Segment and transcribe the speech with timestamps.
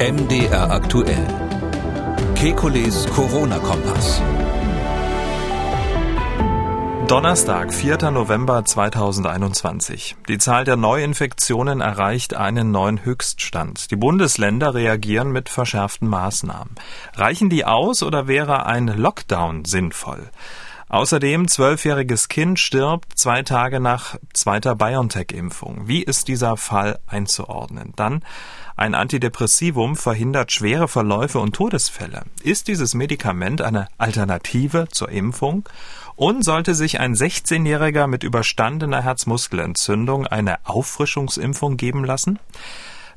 [0.00, 1.24] MDR aktuell.
[2.34, 4.20] Kekules Corona-Kompass.
[7.06, 8.10] Donnerstag, 4.
[8.10, 10.16] November 2021.
[10.28, 13.92] Die Zahl der Neuinfektionen erreicht einen neuen Höchststand.
[13.92, 16.74] Die Bundesländer reagieren mit verschärften Maßnahmen.
[17.14, 20.28] Reichen die aus oder wäre ein Lockdown sinnvoll?
[20.88, 25.88] Außerdem zwölfjähriges Kind stirbt zwei Tage nach zweiter BioNTech-Impfung.
[25.88, 27.92] Wie ist dieser Fall einzuordnen?
[27.96, 28.22] Dann
[28.76, 32.22] ein Antidepressivum verhindert schwere Verläufe und Todesfälle.
[32.42, 35.68] Ist dieses Medikament eine Alternative zur Impfung?
[36.16, 42.38] Und sollte sich ein 16-Jähriger mit überstandener Herzmuskelentzündung eine Auffrischungsimpfung geben lassen?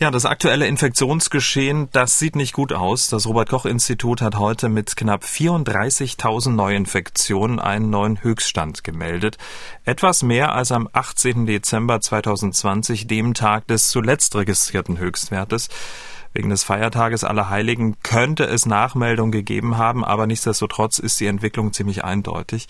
[0.00, 3.08] Ja, das aktuelle Infektionsgeschehen, das sieht nicht gut aus.
[3.08, 9.38] Das Robert Koch Institut hat heute mit knapp 34.000 Neuinfektionen einen neuen Höchststand gemeldet.
[9.84, 11.46] Etwas mehr als am 18.
[11.46, 15.68] Dezember 2020, dem Tag des zuletzt registrierten Höchstwertes.
[16.32, 22.04] Wegen des Feiertages Allerheiligen könnte es Nachmeldungen gegeben haben, aber nichtsdestotrotz ist die Entwicklung ziemlich
[22.04, 22.68] eindeutig.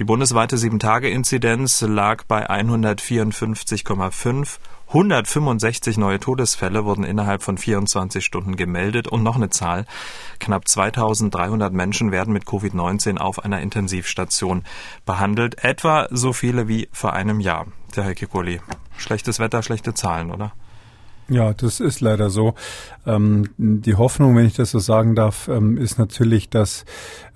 [0.00, 4.58] Die bundesweite 7-Tage-Inzidenz lag bei 154,5
[4.94, 9.86] 165 neue Todesfälle wurden innerhalb von 24 Stunden gemeldet und noch eine Zahl.
[10.38, 14.62] Knapp 2300 Menschen werden mit Covid-19 auf einer Intensivstation
[15.04, 15.64] behandelt.
[15.64, 17.66] Etwa so viele wie vor einem Jahr.
[17.96, 18.60] Der Herr Kikoli.
[18.96, 20.52] Schlechtes Wetter, schlechte Zahlen, oder?
[21.28, 22.54] Ja, das ist leider so.
[23.06, 26.84] Ähm, die Hoffnung, wenn ich das so sagen darf, ähm, ist natürlich, dass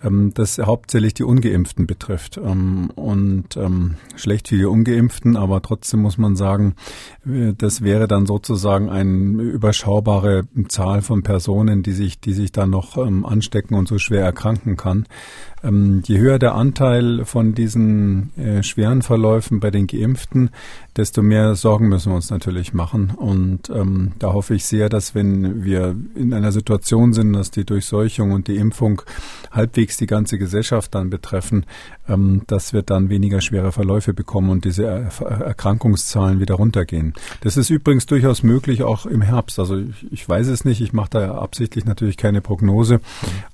[0.02, 2.36] ähm, das hauptsächlich die Ungeimpften betrifft.
[2.36, 6.74] Ähm, und ähm, schlecht für die Ungeimpften, aber trotzdem muss man sagen,
[7.26, 12.70] äh, das wäre dann sozusagen eine überschaubare Zahl von Personen, die sich, die sich dann
[12.70, 15.06] noch ähm, anstecken und so schwer erkranken kann.
[15.60, 20.50] je höher der Anteil von diesen äh, schweren Verläufen bei den Geimpften,
[20.96, 23.10] desto mehr Sorgen müssen wir uns natürlich machen.
[23.16, 27.64] Und ähm, da hoffe ich sehr, dass wenn wir in einer Situation sind, dass die
[27.64, 29.02] Durchseuchung und die Impfung
[29.50, 31.66] halbwegs die ganze Gesellschaft dann betreffen,
[32.08, 37.14] ähm, dass wir dann weniger schwere Verläufe bekommen und diese er Erkrankungszahlen wieder runtergehen.
[37.40, 39.58] Das ist übrigens durchaus möglich auch im Herbst.
[39.58, 43.00] Also ich, ich weiß es nicht, ich mache da absichtlich natürlich keine Prognose,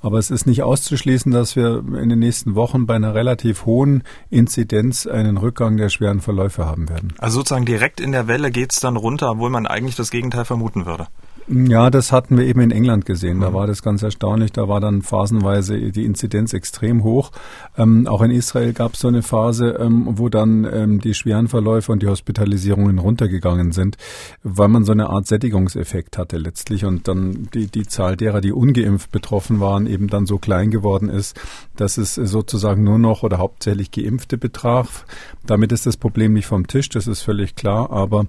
[0.00, 4.03] aber es ist nicht auszuschließen, dass wir in den nächsten Wochen bei einer relativ hohen
[4.31, 7.15] Inzidenz einen Rückgang der schweren Verläufe haben werden.
[7.19, 10.45] Also sozusagen direkt in der Welle geht es dann runter, obwohl man eigentlich das Gegenteil
[10.45, 11.06] vermuten würde.
[11.47, 13.41] Ja, das hatten wir eben in England gesehen.
[13.41, 13.55] Da mhm.
[13.55, 14.53] war das ganz erstaunlich.
[14.53, 17.32] Da war dann phasenweise die Inzidenz extrem hoch.
[17.77, 21.49] Ähm, auch in Israel gab es so eine Phase, ähm, wo dann ähm, die schweren
[21.49, 23.99] Verläufe und die Hospitalisierungen runtergegangen sind,
[24.43, 28.53] weil man so eine Art Sättigungseffekt hatte letztlich und dann die, die Zahl derer, die
[28.53, 31.38] ungeimpft betroffen waren, eben dann so klein geworden ist,
[31.76, 35.04] dass es sozusagen nur noch oder hauptsächlich Geimpfte betraf.
[35.44, 38.26] Damit ist das Problem nicht vom Tisch, das ist völlig klar, aber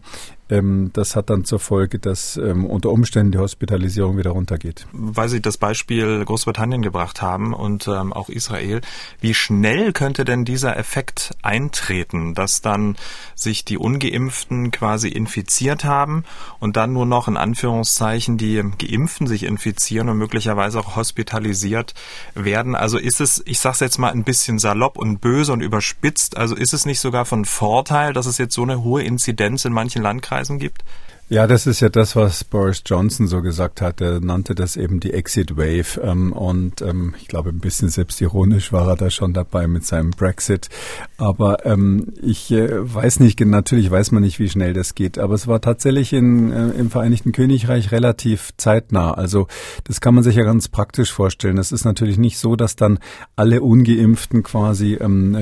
[0.47, 4.85] ähm, das hat dann zur Folge, dass ähm, unter Umständen die Hospitalisierung wieder runtergeht.
[4.91, 8.81] Weil Sie das Beispiel Großbritannien gebracht haben und ähm, auch Israel,
[9.21, 12.95] wie schnell könnte denn dieser Effekt eintreten, dass dann
[13.33, 16.25] sich die Ungeimpften quasi infiziert haben
[16.59, 21.95] und dann nur noch in Anführungszeichen die Geimpften sich infizieren und möglicherweise auch hospitalisiert
[22.35, 22.75] werden?
[22.75, 26.37] Also ist es, ich sage es jetzt mal ein bisschen salopp und böse und überspitzt,
[26.37, 29.73] also ist es nicht sogar von Vorteil, dass es jetzt so eine hohe Inzidenz in
[29.73, 30.83] manchen Landkreisen Kreisen gibt?
[31.27, 33.99] Ja, das ist ja das, was Boris Johnson so gesagt hat.
[33.99, 35.99] Er nannte das eben die Exit Wave.
[36.03, 40.11] Ähm, und ähm, ich glaube, ein bisschen selbstironisch war er da schon dabei mit seinem
[40.11, 40.69] Brexit.
[41.17, 45.17] Aber ähm, ich äh, weiß nicht, natürlich weiß man nicht, wie schnell das geht.
[45.17, 49.11] Aber es war tatsächlich in, äh, im Vereinigten Königreich relativ zeitnah.
[49.15, 49.47] Also
[49.85, 51.57] das kann man sich ja ganz praktisch vorstellen.
[51.57, 52.99] Es ist natürlich nicht so, dass dann
[53.35, 54.99] alle Ungeimpften quasi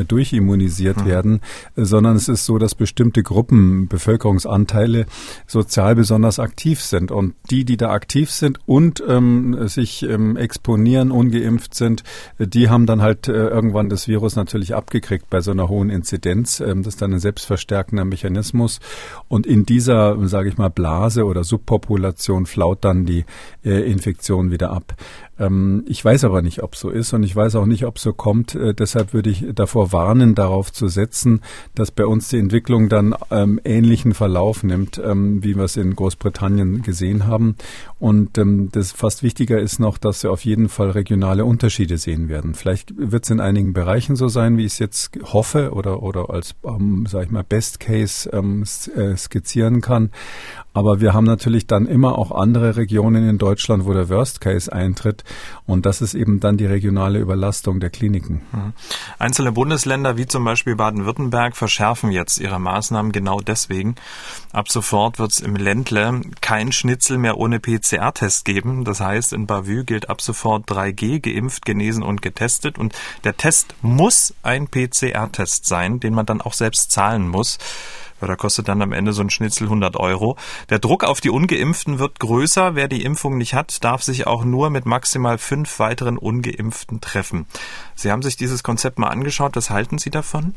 [0.08, 1.06] durchimmunisiert mhm.
[1.06, 1.42] werden,
[1.76, 5.06] sondern es ist so, dass bestimmte Gruppen, Bevölkerungsanteile
[5.48, 7.12] so sozial besonders aktiv sind.
[7.12, 12.04] Und die, die da aktiv sind und ähm, sich ähm, exponieren, ungeimpft sind,
[12.38, 16.60] die haben dann halt äh, irgendwann das Virus natürlich abgekriegt bei so einer hohen Inzidenz.
[16.60, 18.82] Ähm, das ist dann ein selbstverstärkender Mechanismus.
[19.28, 23.26] Und in dieser, sage ich mal, Blase oder Subpopulation flaut dann die
[23.66, 24.96] äh, Infektion wieder ab.
[25.40, 28.14] Ähm, ich weiß aber nicht, ob so ist und ich weiß auch nicht, ob so
[28.14, 28.56] kommt.
[28.56, 31.42] Äh, deshalb würde ich davor warnen, darauf zu setzen,
[31.74, 35.96] dass bei uns die Entwicklung dann ähm, ähnlichen Verlauf nimmt, ähm, wie wir es in
[35.96, 37.56] Großbritannien gesehen haben.
[38.00, 42.30] Und ähm, das fast wichtiger ist noch, dass wir auf jeden Fall regionale Unterschiede sehen
[42.30, 42.54] werden.
[42.54, 46.30] Vielleicht wird es in einigen Bereichen so sein, wie ich es jetzt hoffe oder, oder
[46.30, 48.64] als, ähm, sage ich mal, Best Case ähm,
[48.96, 50.12] äh, skizzieren kann.
[50.74, 54.72] Aber wir haben natürlich dann immer auch andere Regionen in Deutschland, wo der Worst Case
[54.72, 55.24] eintritt.
[55.68, 58.42] Und das ist eben dann die regionale Überlastung der Kliniken.
[58.52, 58.74] Mhm.
[59.20, 63.96] Einzelne Bundesländer wie zum Beispiel Baden-Württemberg verschärfen jetzt ihre Maßnahmen genau deswegen.
[64.52, 68.84] Ab sofort wird es im Ländle kein Schnitzel mehr ohne PCR-Test geben.
[68.84, 72.80] Das heißt, in Bavü gilt ab sofort 3G, geimpft, genesen und getestet.
[72.80, 72.94] Und
[73.24, 77.60] der Test muss ein PCR-Test sein, den man dann auch selbst zahlen muss
[78.24, 80.38] weil da kostet dann am Ende so ein Schnitzel 100 Euro.
[80.70, 82.74] Der Druck auf die Ungeimpften wird größer.
[82.74, 87.48] Wer die Impfung nicht hat, darf sich auch nur mit maximal fünf weiteren Ungeimpften treffen.
[87.96, 89.58] Sie haben sich dieses Konzept mal angeschaut.
[89.58, 90.56] Was halten Sie davon?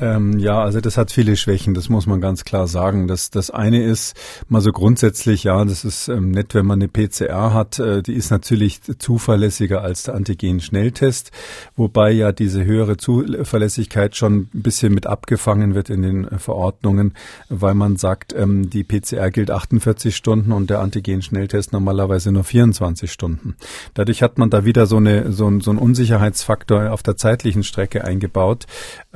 [0.00, 3.08] Ähm, ja, also das hat viele Schwächen, das muss man ganz klar sagen.
[3.08, 4.16] Das, das eine ist
[4.48, 8.14] mal so grundsätzlich, ja, das ist ähm, nett, wenn man eine PCR hat, äh, die
[8.14, 11.32] ist natürlich zuverlässiger als der Antigen-Schnelltest,
[11.74, 17.14] wobei ja diese höhere Zuverlässigkeit schon ein bisschen mit abgefangen wird in den äh, Verordnungen,
[17.48, 23.10] weil man sagt, ähm, die PCR gilt 48 Stunden und der Antigen-Schnelltest normalerweise nur 24
[23.10, 23.56] Stunden.
[23.94, 28.04] Dadurch hat man da wieder so, eine, so, so einen Unsicherheitsfaktor auf der zeitlichen Strecke
[28.04, 28.66] eingebaut.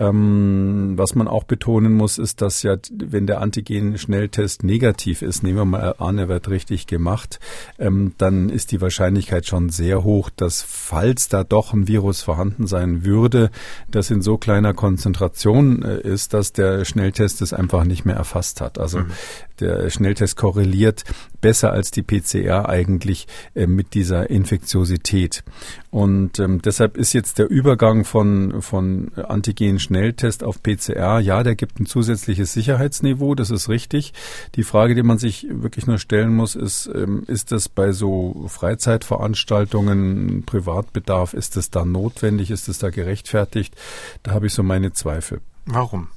[0.02, 5.58] Ähm, was man auch betonen muss, ist, dass ja, wenn der Antigen-Schnelltest negativ ist, nehmen
[5.58, 7.38] wir mal an, er wird richtig gemacht,
[7.78, 12.66] ähm, dann ist die Wahrscheinlichkeit schon sehr hoch, dass falls da doch ein Virus vorhanden
[12.66, 13.50] sein würde,
[13.90, 18.60] das in so kleiner Konzentration äh, ist, dass der Schnelltest es einfach nicht mehr erfasst
[18.60, 18.78] hat.
[18.78, 19.12] Also mhm
[19.62, 21.04] der Schnelltest korreliert
[21.42, 25.44] besser als die PCR eigentlich äh, mit dieser Infektiosität.
[25.90, 31.78] Und ähm, deshalb ist jetzt der Übergang von, von Antigen-Schnelltest auf PCR, ja, der gibt
[31.78, 34.14] ein zusätzliches Sicherheitsniveau, das ist richtig.
[34.54, 38.46] Die Frage, die man sich wirklich nur stellen muss, ist, ähm, ist das bei so
[38.48, 43.74] Freizeitveranstaltungen, Privatbedarf, ist das da notwendig, ist das da gerechtfertigt?
[44.22, 45.42] Da habe ich so meine Zweifel.
[45.66, 46.08] Warum?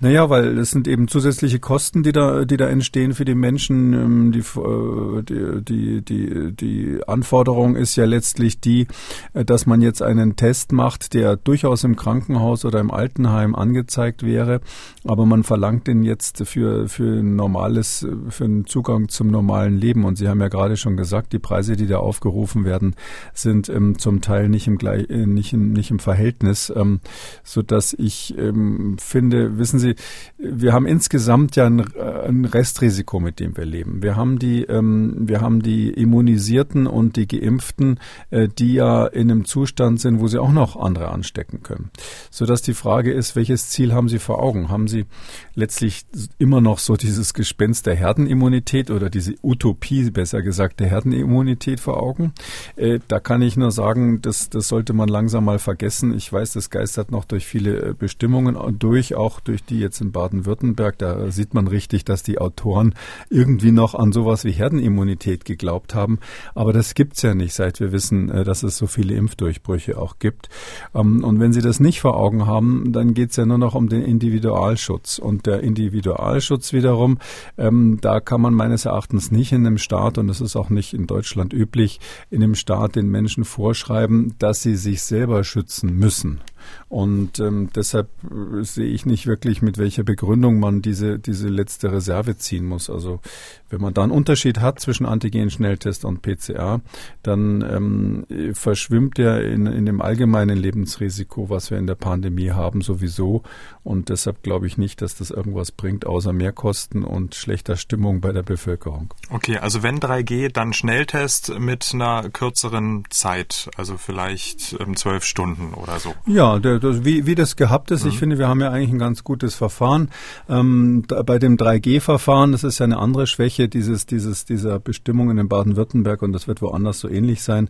[0.00, 3.92] Naja, weil es sind eben zusätzliche Kosten, die da, die da entstehen für die Menschen.
[3.94, 8.86] Ähm, äh, die, die, die, die Anforderung ist ja letztlich die,
[9.32, 14.22] äh, dass man jetzt einen Test macht, der durchaus im Krankenhaus oder im Altenheim angezeigt
[14.22, 14.60] wäre,
[15.04, 20.04] aber man verlangt den jetzt für, für ein normales, für einen Zugang zum normalen Leben.
[20.04, 22.94] Und Sie haben ja gerade schon gesagt, die Preise, die da aufgerufen werden,
[23.32, 27.00] sind ähm, zum Teil nicht im, äh, nicht im, nicht im Verhältnis, ähm,
[27.44, 29.94] so dass ich ähm, finde, wissen Sie,
[30.38, 34.02] wir haben insgesamt ja ein, äh, ein Restrisiko, mit dem wir leben.
[34.02, 37.98] Wir haben die, ähm, wir haben die Immunisierten und die Geimpften,
[38.30, 41.90] äh, die ja in einem Zustand sind, wo sie auch noch andere anstecken können.
[42.30, 44.68] Sodass die Frage ist, welches Ziel haben Sie vor Augen?
[44.68, 45.06] Haben Sie
[45.54, 46.06] letztlich
[46.38, 52.02] immer noch so dieses Gespenst der Herdenimmunität oder diese Utopie, besser gesagt, der Herdenimmunität vor
[52.02, 52.32] Augen?
[52.76, 56.14] Äh, da kann ich nur sagen, das, das sollte man langsam mal vergessen.
[56.14, 60.12] Ich weiß, das geistert noch durch viele äh, Bestimmungen durch, auch durch die jetzt in
[60.12, 60.98] Baden-Württemberg.
[60.98, 62.94] Da sieht man richtig, dass die Autoren
[63.30, 66.18] irgendwie noch an sowas wie Herdenimmunität geglaubt haben.
[66.54, 70.18] Aber das gibt's ja nicht, seit wir wissen, äh, dass es so viele Impfdurchbrüche auch
[70.18, 70.48] gibt.
[70.94, 73.88] Ähm, und wenn Sie das nicht vor Augen haben, dann geht's ja nur noch um
[73.88, 75.18] den Individualschutz.
[75.18, 77.18] Und der Individualschutz wiederum,
[77.58, 80.94] ähm, da kann man meines Erachtens nicht in einem Staat, und das ist auch nicht
[80.94, 82.00] in Deutschland üblich,
[82.30, 86.40] in einem Staat den Menschen vorschreiben, dass sie sich selber schützen müssen.
[86.88, 91.92] Und ähm, deshalb äh, sehe ich nicht wirklich, mit welcher Begründung man diese, diese letzte
[91.92, 92.90] Reserve ziehen muss.
[92.90, 93.20] Also
[93.68, 96.80] wenn man da einen Unterschied hat zwischen Antigen-Schnelltest und PCR,
[97.22, 102.80] dann ähm, verschwimmt der in, in dem allgemeinen Lebensrisiko, was wir in der Pandemie haben,
[102.80, 103.42] sowieso.
[103.82, 108.32] Und deshalb glaube ich nicht, dass das irgendwas bringt, außer Mehrkosten und schlechter Stimmung bei
[108.32, 109.12] der Bevölkerung.
[109.30, 115.74] Okay, also wenn 3G, dann Schnelltest mit einer kürzeren Zeit, also vielleicht ähm, zwölf Stunden
[115.74, 116.14] oder so.
[116.26, 118.04] Ja, der, wie, wie das gehabt ist.
[118.04, 118.10] Mhm.
[118.10, 120.10] Ich finde, wir haben ja eigentlich ein ganz gutes Verfahren.
[120.48, 125.38] Ähm, da, bei dem 3G-Verfahren, das ist ja eine andere Schwäche dieses, dieses, dieser Bestimmungen
[125.38, 127.68] in Baden-Württemberg und das wird woanders so ähnlich sein.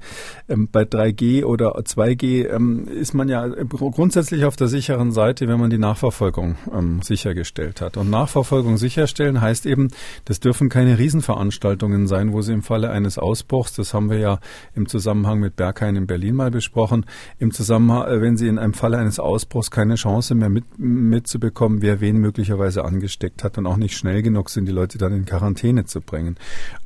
[0.48, 5.60] Ähm, bei 3G oder 2G ähm, ist man ja grundsätzlich auf der sicheren Seite, wenn
[5.60, 7.96] man die Nachverfolgung ähm, sichergestellt hat.
[7.96, 9.88] Und Nachverfolgung sicherstellen heißt eben,
[10.24, 14.40] das dürfen keine Riesenveranstaltungen sein, wo sie im Falle eines Ausbruchs, das haben wir ja
[14.74, 17.06] im Zusammenhang mit Berghain in Berlin mal besprochen,
[17.38, 21.82] im Zusammenhang, äh, wenn sie in im Falle eines Ausbruchs keine Chance mehr mit, mitzubekommen,
[21.82, 25.24] wer wen möglicherweise angesteckt hat und auch nicht schnell genug sind, die Leute dann in
[25.24, 26.36] Quarantäne zu bringen.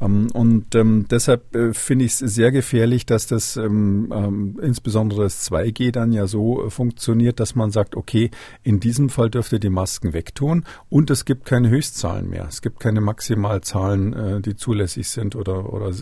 [0.01, 5.51] Ähm, und ähm, deshalb äh, finde ich es sehr gefährlich, dass das ähm, insbesondere das
[5.51, 8.31] 2G dann ja so äh, funktioniert, dass man sagt, okay,
[8.63, 12.47] in diesem Fall dürft ihr die Masken wegtun und es gibt keine Höchstzahlen mehr.
[12.49, 15.93] Es gibt keine Maximalzahlen, äh, die zulässig sind oder, oder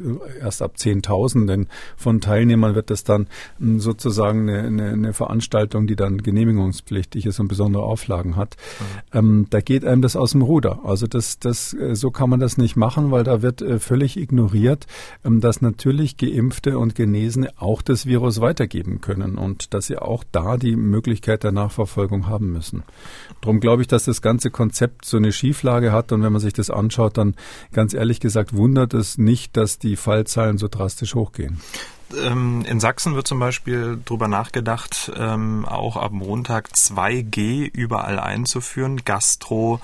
[0.41, 3.29] erst ab 10.000, denn von Teilnehmern wird das dann
[3.61, 8.57] ähm, sozusagen eine, eine, eine Veranstaltung, die dann genehmigungspflichtig ist und besondere Auflagen hat.
[9.13, 9.19] Mhm.
[9.19, 10.81] Ähm, da geht einem das aus dem Ruder.
[10.85, 14.17] Also das, das, äh, so kann man das nicht machen, weil da wird äh, völlig
[14.17, 14.87] ignoriert,
[15.25, 20.25] ähm, dass natürlich Geimpfte und Genesene auch das Virus weitergeben können und dass sie auch
[20.33, 22.83] da die Möglichkeit der Nachverfolgung haben müssen.
[23.41, 26.53] Darum glaube ich, dass das ganze Konzept so eine Schieflage hat und wenn man sich
[26.53, 27.35] das anschaut, dann
[27.73, 31.61] ganz ehrlich gesagt wundert es nicht, dass die Fallzahlen so drastisch hochgehen.
[32.17, 39.05] Ähm, in Sachsen wird zum Beispiel darüber nachgedacht, ähm, auch ab Montag 2G überall einzuführen,
[39.05, 39.81] Gastro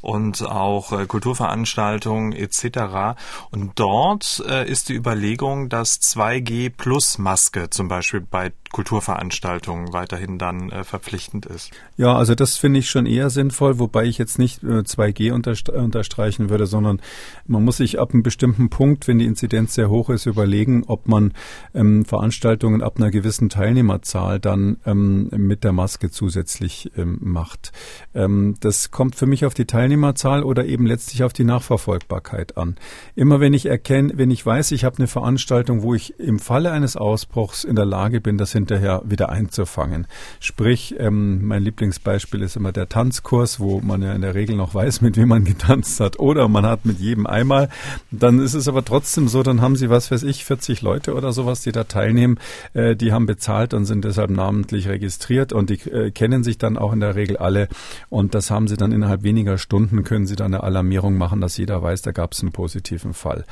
[0.00, 3.18] und auch äh, Kulturveranstaltungen etc.
[3.50, 10.38] Und dort äh, ist die Überlegung, dass 2G plus Maske zum Beispiel bei Kulturveranstaltungen weiterhin
[10.38, 11.70] dann äh, verpflichtend ist.
[11.96, 16.50] Ja, also das finde ich schon eher sinnvoll, wobei ich jetzt nicht äh, 2G unterstreichen
[16.50, 17.00] würde, sondern
[17.46, 21.08] man muss sich ab einem bestimmten Punkt, wenn die Inzidenz sehr hoch ist, überlegen, ob
[21.08, 21.32] man
[21.74, 27.72] ähm, Veranstaltungen ab einer gewissen Teilnehmerzahl dann ähm, mit der Maske zusätzlich ähm, macht.
[28.14, 32.76] Ähm, das kommt für mich auf die Teilnehmerzahl oder eben letztlich auf die Nachverfolgbarkeit an.
[33.16, 36.72] Immer wenn ich erkenne, wenn ich weiß, ich habe eine Veranstaltung, wo ich im Falle
[36.72, 40.06] eines Ausbruchs in der Lage bin, das hinterher wieder einzufangen.
[40.40, 44.74] Sprich, ähm, mein Lieblingsbeispiel ist immer der Tanzkurs, wo man ja in der Regel noch
[44.74, 46.18] weiß, mit wem man getanzt hat.
[46.18, 47.70] Oder man hat mit jedem einmal.
[48.10, 51.32] Dann ist es aber trotzdem so, dann haben sie, was weiß ich, 40 Leute oder
[51.32, 52.38] sowas, die da teilnehmen.
[52.74, 56.76] Äh, die haben bezahlt und sind deshalb namentlich registriert und die äh, kennen sich dann
[56.76, 57.68] auch in der Regel alle.
[58.10, 61.56] Und das haben sie dann innerhalb weniger Stunden, können sie dann eine Alarmierung machen, dass
[61.56, 63.44] jeder weiß, da gab es einen positiven Fall.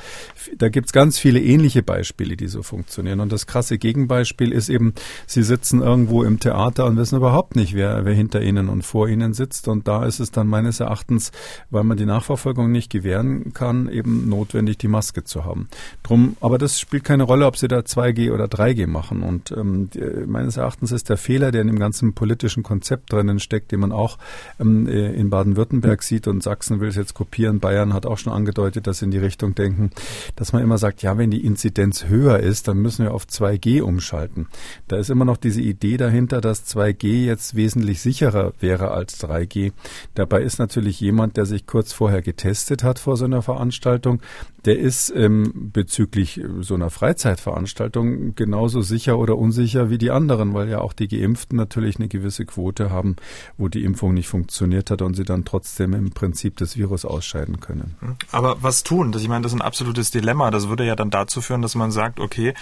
[0.57, 3.19] Da gibt es ganz viele ähnliche Beispiele, die so funktionieren.
[3.19, 4.93] Und das krasse Gegenbeispiel ist eben
[5.25, 9.07] sie sitzen irgendwo im Theater und wissen überhaupt nicht, wer, wer hinter ihnen und vor
[9.07, 9.67] ihnen sitzt.
[9.67, 11.31] Und da ist es dann meines Erachtens,
[11.69, 15.67] weil man die Nachverfolgung nicht gewähren kann, eben notwendig, die Maske zu haben.
[16.03, 19.23] Drum, aber das spielt keine Rolle, ob sie da 2G oder 3G machen.
[19.23, 19.89] Und ähm,
[20.25, 23.91] meines Erachtens ist der Fehler, der in dem ganzen politischen Konzept drinnen steckt, den man
[23.91, 24.17] auch
[24.59, 27.59] ähm, äh, in Baden-Württemberg sieht und Sachsen will es jetzt kopieren.
[27.59, 29.91] Bayern hat auch schon angedeutet, dass sie in die Richtung denken,
[30.37, 33.81] dass man immer sagt, ja, wenn die Inzidenz höher ist, dann müssen wir auf 2G
[33.81, 34.47] umschalten.
[34.87, 39.73] Da ist immer noch diese Idee dahinter, dass 2G jetzt wesentlich sicherer wäre als 3G.
[40.15, 44.21] Dabei ist natürlich jemand, der sich kurz vorher getestet hat vor so einer Veranstaltung,
[44.67, 50.67] der ist ähm, bezüglich so einer Freizeitveranstaltung genauso sicher oder unsicher wie die anderen, weil
[50.67, 53.15] ja auch die Geimpften natürlich eine gewisse Quote haben,
[53.57, 57.59] wo die Impfung nicht funktioniert hat und sie dann trotzdem im Prinzip das Virus ausscheiden
[57.59, 57.95] können.
[58.31, 59.13] Aber was tun?
[59.17, 60.51] Ich meine, das ist ein absolutes Dilemma.
[60.51, 62.53] Das würde ja dann dazu führen, dass man sagt, okay,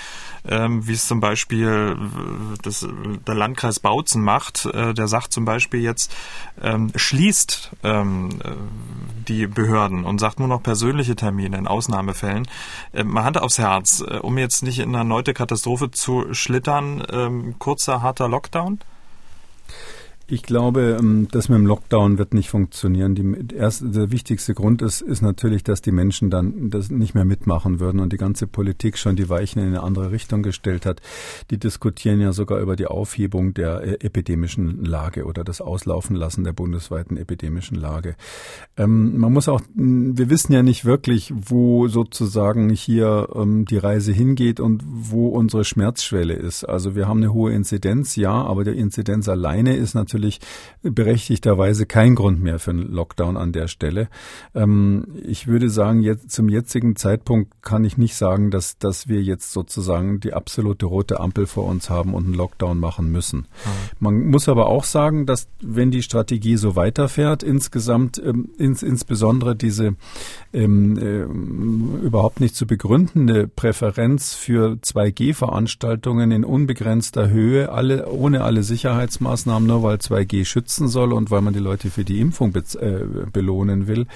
[0.48, 1.98] ähm, wie es zum Beispiel
[2.62, 2.88] das,
[3.28, 6.14] der Landkreis Bautzen macht, äh, der sagt zum Beispiel jetzt,
[6.62, 8.52] ähm, schließt ähm, äh,
[9.28, 12.48] die Behörden und sagt nur noch persönliche Termine in Ausnahmefällen.
[12.94, 17.04] Äh, mal Hand aufs Herz, äh, um jetzt nicht in eine erneute Katastrophe zu schlittern,
[17.12, 18.80] ähm, kurzer, harter Lockdown?
[20.28, 23.14] Ich glaube, ähm, das mit dem Lockdown wird nicht funktionieren.
[23.14, 27.26] Die erste, der wichtigste Grund ist, ist natürlich, dass die Menschen dann das nicht mehr
[27.26, 31.00] mitmachen würden und die ganze Politik schon die Weichen in eine andere Richtung gestellt hat.
[31.52, 36.44] Die diskutieren ja sogar über die Aufhebung der äh, epidemischen Lage oder das Auslaufen lassen
[36.44, 38.16] der bundesweiten epidemischen Lage.
[38.78, 44.12] Ähm, man muss auch, wir wissen ja nicht wirklich, wo sozusagen hier ähm, die Reise
[44.12, 46.64] hingeht und wo unsere Schmerzschwelle ist.
[46.64, 50.40] Also wir haben eine hohe Inzidenz, ja, aber die Inzidenz alleine ist natürlich natürlich
[50.82, 54.08] berechtigterweise kein Grund mehr für einen Lockdown an der Stelle.
[54.54, 59.22] Ähm, ich würde sagen, jetzt, zum jetzigen Zeitpunkt kann ich nicht sagen, dass, dass wir
[59.22, 63.40] jetzt sozusagen die absolute rote Ampel vor uns haben und einen Lockdown machen müssen.
[63.40, 63.46] Mhm.
[64.00, 69.56] Man muss aber auch sagen, dass wenn die Strategie so weiterfährt, insgesamt ähm, ins, insbesondere
[69.56, 69.96] diese
[70.54, 78.64] ähm, äh, überhaupt nicht zu begründende Präferenz für 2G-Veranstaltungen in unbegrenzter Höhe, alle ohne alle
[78.64, 82.64] Sicherheitsmaßnahmen, nur weil 2G schützen soll und weil man die Leute für die Impfung be
[82.80, 84.08] äh, belohnen will.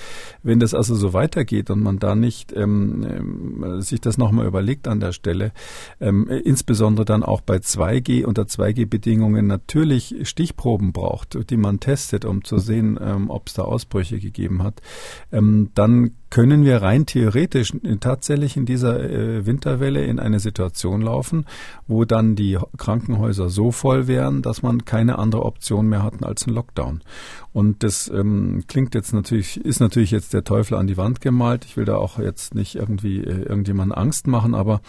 [0.44, 4.88] Wenn das also so weitergeht und man da nicht ähm, äh, sich das nochmal überlegt
[4.88, 5.52] an der Stelle,
[6.00, 12.44] ähm, insbesondere dann auch bei 2G unter 2G-Bedingungen natürlich Stichproben braucht, die man testet, um
[12.44, 14.82] zu sehen, ähm, ob es da Ausbrüche gegeben hat,
[15.32, 21.46] ähm, dann können wir rein theoretisch tatsächlich in dieser äh, Winterwelle in eine Situation laufen,
[21.88, 26.46] wo dann die Krankenhäuser so voll wären, dass man keine andere Option mehr hatten als
[26.46, 27.02] ein Lockdown.
[27.52, 31.66] Und das ähm, klingt jetzt natürlich, ist natürlich jetzt der Teufel an die Wand gemalt.
[31.66, 34.82] Ich will da auch jetzt nicht irgendwie äh, irgendjemanden Angst machen, aber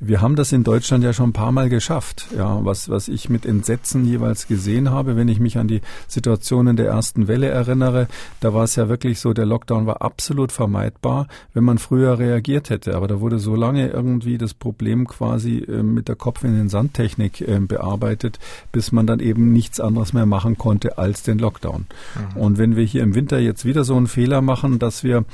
[0.00, 2.26] wir haben das in Deutschland ja schon ein paar Mal geschafft.
[2.36, 6.76] Ja, was, was ich mit Entsetzen jeweils gesehen habe, wenn ich mich an die Situationen
[6.76, 8.08] der ersten Welle erinnere,
[8.40, 12.70] da war es ja wirklich so, der Lockdown war absolut vermeidbar, wenn man früher reagiert
[12.70, 12.96] hätte.
[12.96, 16.68] Aber da wurde so lange irgendwie das Problem quasi äh, mit der Kopf in den
[16.68, 18.40] Sandtechnik äh, bearbeitet,
[18.72, 21.86] bis man dann eben nichts anderes mehr machen konnte als den Lockdown.
[22.34, 22.40] Mhm.
[22.40, 25.24] Und wenn wir hier im Winter jetzt wieder so einen Fehler machen, dass wir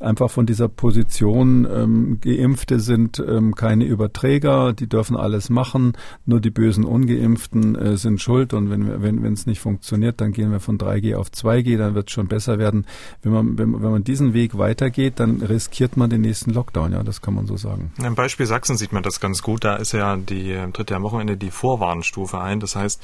[0.00, 5.92] einfach von dieser Position ähm, Geimpfte sind ähm, keine Überträger, die dürfen alles machen,
[6.24, 10.32] nur die bösen Ungeimpften äh, sind schuld und wenn wenn wenn es nicht funktioniert, dann
[10.32, 12.86] gehen wir von 3G auf 2G, dann wird es schon besser werden.
[13.22, 17.02] Wenn man wenn, wenn man diesen Weg weitergeht, dann riskiert man den nächsten Lockdown, ja,
[17.02, 17.92] das kann man so sagen.
[18.04, 19.64] Im Beispiel Sachsen sieht man das ganz gut.
[19.64, 22.60] Da ist ja die tritt ja am Wochenende die Vorwarnstufe ein.
[22.60, 23.02] Das heißt,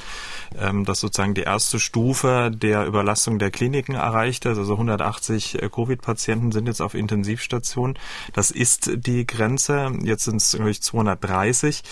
[0.59, 4.47] ähm, dass sozusagen die erste Stufe der Überlastung Überlastung der Kliniken erreicht.
[4.47, 7.99] Also 180 äh, Covid-Patienten sind jetzt auf Intensivstationen.
[8.33, 9.93] Das ist die Grenze.
[10.03, 11.83] Jetzt sind es 230.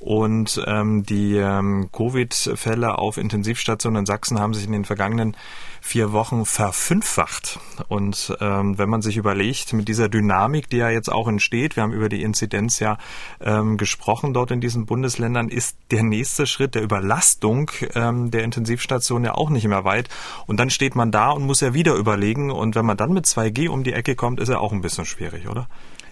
[0.00, 5.36] Und ähm, die ähm, Covid-Fälle auf Intensivstationen in Sachsen haben sich in den vergangenen
[5.86, 7.60] vier Wochen verfünffacht.
[7.88, 11.82] Und ähm, wenn man sich überlegt, mit dieser Dynamik, die ja jetzt auch entsteht, wir
[11.82, 12.96] haben über die Inzidenz ja
[13.42, 19.24] ähm, gesprochen dort in diesen Bundesländern, ist der nächste Schritt der Überlastung ähm, der Intensivstation
[19.24, 20.08] ja auch nicht mehr weit.
[20.46, 22.50] Und dann steht man da und muss ja wieder überlegen.
[22.50, 25.04] Und wenn man dann mit 2G um die Ecke kommt, ist ja auch ein bisschen
[25.04, 25.68] schwierig, oder?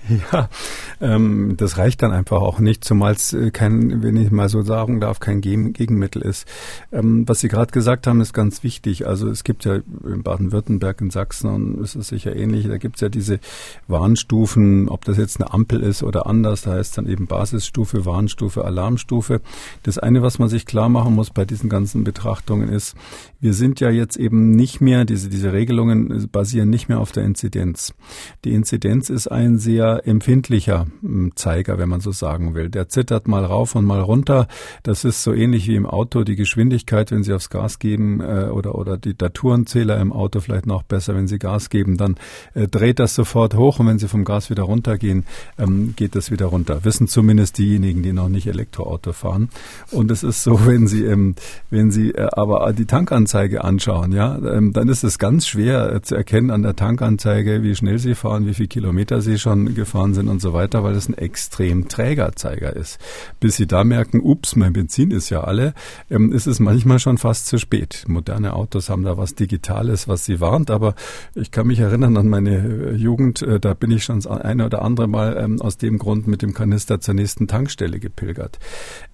[0.32, 0.49] Ja,
[1.00, 4.62] ähm, das reicht dann einfach auch nicht, zumal es äh, kein, wenn ich mal so
[4.62, 6.47] sagen darf, kein Gegenmittel ist.
[6.90, 9.06] Ähm, was Sie gerade gesagt haben, ist ganz wichtig.
[9.06, 12.97] Also es gibt ja in Baden-Württemberg, in Sachsen und es ist sicher ähnlich, da gibt
[12.97, 13.38] es ja diese
[13.88, 18.64] Warnstufen, ob das jetzt eine Ampel ist oder anders, da heißt dann eben Basisstufe, Warnstufe,
[18.64, 19.40] Alarmstufe.
[19.82, 22.97] Das eine, was man sich klar machen muss bei diesen ganzen Betrachtungen ist,
[23.40, 27.25] wir sind ja jetzt eben nicht mehr, diese, diese Regelungen basieren nicht mehr auf der
[27.25, 27.94] Inzidenz.
[28.44, 32.68] Die Inzidenz ist ein sehr empfindlicher hm, Zeiger, wenn man so sagen will.
[32.68, 34.49] Der zittert mal rauf und mal runter.
[34.82, 38.49] Das ist so ähnlich wie im Auto die Geschwindigkeit, wenn Sie aufs Gas geben äh,
[38.50, 42.16] oder oder die Daturenzähler im Auto vielleicht noch besser, wenn Sie Gas geben, dann
[42.54, 45.25] äh, dreht das sofort hoch und wenn Sie vom Gas wieder runtergehen,
[45.58, 46.84] ähm, geht das wieder runter.
[46.84, 49.49] Wissen zumindest diejenigen, die noch nicht Elektroauto fahren.
[49.90, 51.34] Und es ist so, wenn Sie ähm,
[51.70, 56.02] wenn Sie äh, aber die Tankanzeige anschauen, ja, ähm, dann ist es ganz schwer äh,
[56.02, 60.14] zu erkennen an der Tankanzeige, wie schnell Sie fahren, wie viele Kilometer Sie schon gefahren
[60.14, 63.01] sind und so weiter, weil das ein extrem träger Zeiger ist.
[63.40, 65.75] Bis sie da merken, ups, mein Benzin ist ja alle,
[66.09, 68.05] ähm, ist es manchmal schon fast zu spät.
[68.07, 70.95] Moderne Autos haben da was Digitales, was sie warnt, aber
[71.35, 74.83] ich kann mich erinnern an meine äh, Jugend, äh, da bin ich schon eine oder
[74.83, 78.61] andere Mal ähm, aus dem Grund mit dem Kanister zur nächsten Tankstelle gepilgert.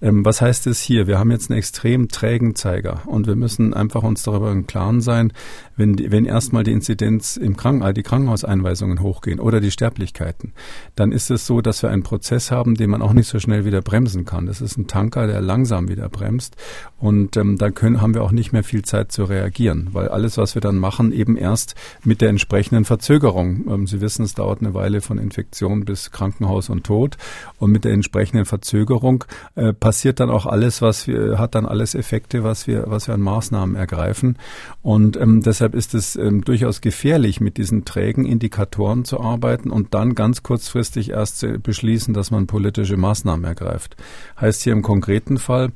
[0.01, 1.07] Ähm, was heißt es hier?
[1.07, 5.01] Wir haben jetzt einen extrem trägen Zeiger und wir müssen einfach uns darüber im Klaren
[5.01, 5.33] sein,
[5.75, 10.53] wenn, wenn erstmal die Inzidenz im Krankenhaus, die Krankenhauseinweisungen hochgehen oder die Sterblichkeiten,
[10.95, 13.65] dann ist es so, dass wir einen Prozess haben, den man auch nicht so schnell
[13.65, 14.45] wieder bremsen kann.
[14.45, 16.55] Das ist ein Tanker, der langsam wieder bremst.
[16.97, 20.37] Und ähm, da können, haben wir auch nicht mehr viel Zeit zu reagieren, weil alles,
[20.37, 23.65] was wir dann machen, eben erst mit der entsprechenden Verzögerung.
[23.69, 27.17] Ähm, Sie wissen, es dauert eine Weile von Infektion bis Krankenhaus und Tod.
[27.57, 29.23] Und mit der entsprechenden Verzögerung
[29.55, 33.13] äh, passiert dann auch alles, was wir, hat dann alles Effekte, was wir, was wir
[33.13, 34.37] an Maßnahmen ergreifen.
[34.81, 39.93] Und ähm, deshalb ist es ähm, durchaus gefährlich, mit diesen trägen Indikatoren zu arbeiten und
[39.93, 43.95] dann ganz kurzfristig erst beschließen, dass man politische Maßnahmen ergreift.
[44.41, 45.71] Heißt hier im konkreten Fall,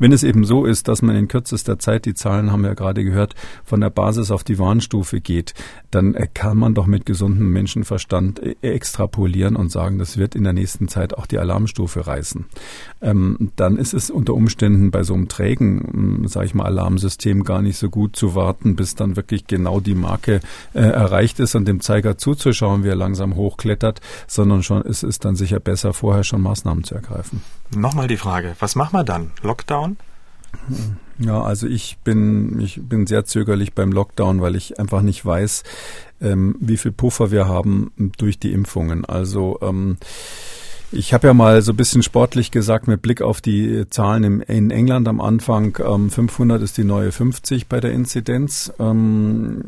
[0.00, 2.74] wenn es eben so ist, dass man in kürzester Zeit, die Zahlen haben wir ja
[2.74, 5.54] gerade gehört, von der Basis auf die Warnstufe geht,
[5.92, 10.52] dann kann man doch mit gesundem Menschenverstand e-, extrapolieren und sagen, das wird in der
[10.52, 12.46] nächsten Zeit auch die Alarmstufe reißen.
[13.02, 17.44] Ähm, dann ist es unter Umständen bei so einem trägen, hm, sage ich mal, Alarmsystem
[17.44, 20.40] gar nicht so gut zu warten, bis dann wirklich genau die Marke
[20.74, 25.18] äh, erreicht ist und dem Zeiger zuzuschauen, wie er langsam hochklettert, sondern schon ist es
[25.18, 27.42] dann sicher besser, vorher schon Maßnahmen zu ergreifen.
[27.74, 29.30] Nochmal die Frage, was machen wir dann?
[29.42, 29.96] Lockdown?
[31.18, 35.64] Ja, also ich bin, ich bin sehr zögerlich beim Lockdown, weil ich einfach nicht weiß,
[36.20, 39.04] ähm, wie viel Puffer wir haben durch die Impfungen.
[39.04, 39.96] Also ähm,
[40.92, 44.40] Ich habe ja mal so ein bisschen sportlich gesagt, mit Blick auf die Zahlen im,
[44.40, 48.72] in England am Anfang, ähm, 500 ist die neue 50 bei der Inzidenz.
[48.78, 49.62] Ähm,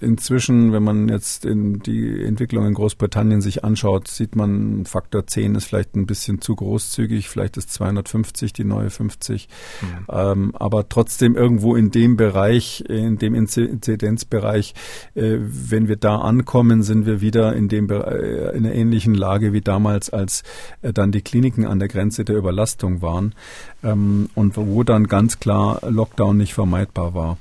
[0.00, 5.54] inzwischen, wenn man jetzt in die Entwicklung in Großbritannien sich anschaut, sieht man, Faktor 10
[5.54, 9.48] ist vielleicht ein bisschen zu großzügig, vielleicht ist 250 die neue 50.
[9.80, 9.86] Mhm.
[10.10, 14.74] Ähm, aber trotzdem irgendwo in dem Bereich, in dem Inzidenzbereich,
[15.14, 19.54] äh, wenn wir da ankommen, sind wir wieder in, dem, äh, in einer ähnlichen Lage
[19.54, 20.42] wie damals, als
[20.82, 23.34] dann die Kliniken an der Grenze der Überlastung waren
[23.82, 27.38] ähm, und wo dann ganz klar Lockdown nicht vermeidbar war.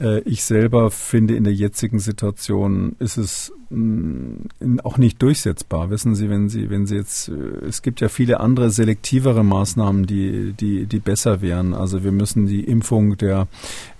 [0.00, 5.90] Äh, ich selber finde, in der jetzigen Situation ist es mh, auch nicht durchsetzbar.
[5.90, 10.06] Wissen Sie, wenn Sie, wenn Sie jetzt, äh, es gibt ja viele andere selektivere Maßnahmen,
[10.06, 11.74] die, die, die besser wären.
[11.74, 13.48] Also wir müssen die Impfung der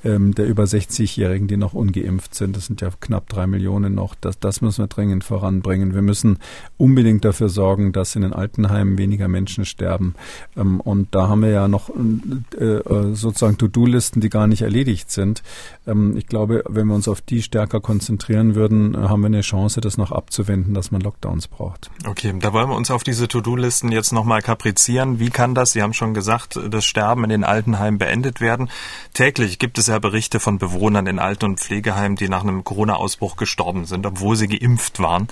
[0.04, 2.56] ähm, der über 60-Jährigen, die noch ungeimpft sind.
[2.56, 4.14] Das sind ja knapp drei Millionen noch.
[4.14, 5.94] Das, das müssen wir dringend voranbringen.
[5.94, 6.38] Wir müssen
[6.76, 10.14] unbedingt dafür sorgen, dass in den Altenheimen weniger Menschen sterben.
[10.56, 15.42] Ähm, und da haben wir ja noch äh, sozusagen To-Do-Listen, die gar nicht erledigt sind.
[15.88, 19.40] Ähm, ich glaube, wenn wir uns auf die stärker konzentrieren würden, äh, haben wir eine
[19.40, 21.90] Chance, das noch abzuwenden, dass man Lockdowns braucht.
[22.07, 25.18] Okay, da wollen wir uns auf diese To-Do-Listen jetzt nochmal kaprizieren.
[25.18, 28.68] Wie kann das, Sie haben schon gesagt, das Sterben in den Altenheimen beendet werden?
[29.14, 33.37] Täglich gibt es ja Berichte von Bewohnern in Alten- und Pflegeheimen, die nach einem Corona-Ausbruch
[33.37, 35.29] gestorben sind, obwohl sie geimpft waren.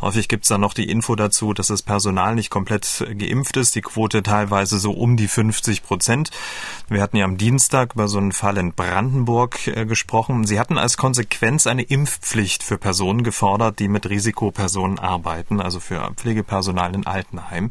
[0.00, 3.74] Häufig gibt es dann noch die Info dazu, dass das Personal nicht komplett geimpft ist,
[3.74, 6.30] die Quote teilweise so um die 50 Prozent.
[6.88, 10.44] Wir hatten ja am Dienstag über so einen Fall in Brandenburg äh, gesprochen.
[10.44, 16.12] Sie hatten als Konsequenz eine Impfpflicht für Personen gefordert, die mit Risikopersonen arbeiten, also für
[16.16, 17.70] Pflegepersonal in Altenheim.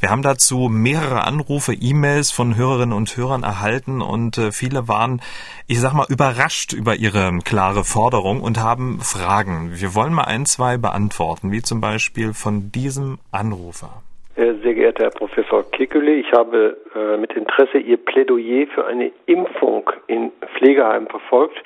[0.00, 5.20] Wir haben dazu mehrere Anrufe, E-Mails von Hörerinnen und Hörern erhalten und äh, viele waren,
[5.66, 9.78] ich sag mal, überrascht über ihre klare Forderung und haben Fragen.
[9.78, 14.02] Wir wollen mal ein, zwei beantworten, wie zum Beispiel von diesem Anrufer.
[14.36, 19.90] Sehr geehrter Herr Professor Kekule, ich habe äh, mit Interesse Ihr Plädoyer für eine Impfung
[20.06, 21.56] in Pflegeheimen verfolgt.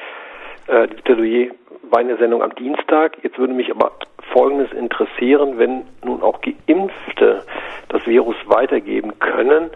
[0.68, 1.50] Äh, das Plädoyer
[1.90, 3.18] war in der Sendung am Dienstag.
[3.24, 3.90] Jetzt würde mich aber
[4.32, 7.42] Folgendes interessieren, wenn nun auch Geimpfte
[7.88, 9.70] das Virus weitergeben können,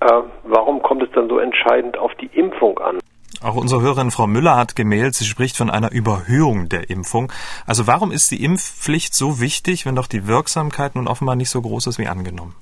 [0.00, 3.00] äh, warum kommt es dann so entscheidend auf die Impfung an?
[3.42, 7.32] Auch unsere Hörerin Frau Müller hat gemeldet, sie spricht von einer Überhöhung der Impfung.
[7.64, 11.62] Also warum ist die Impfpflicht so wichtig, wenn doch die Wirksamkeit nun offenbar nicht so
[11.62, 12.54] groß ist wie angenommen?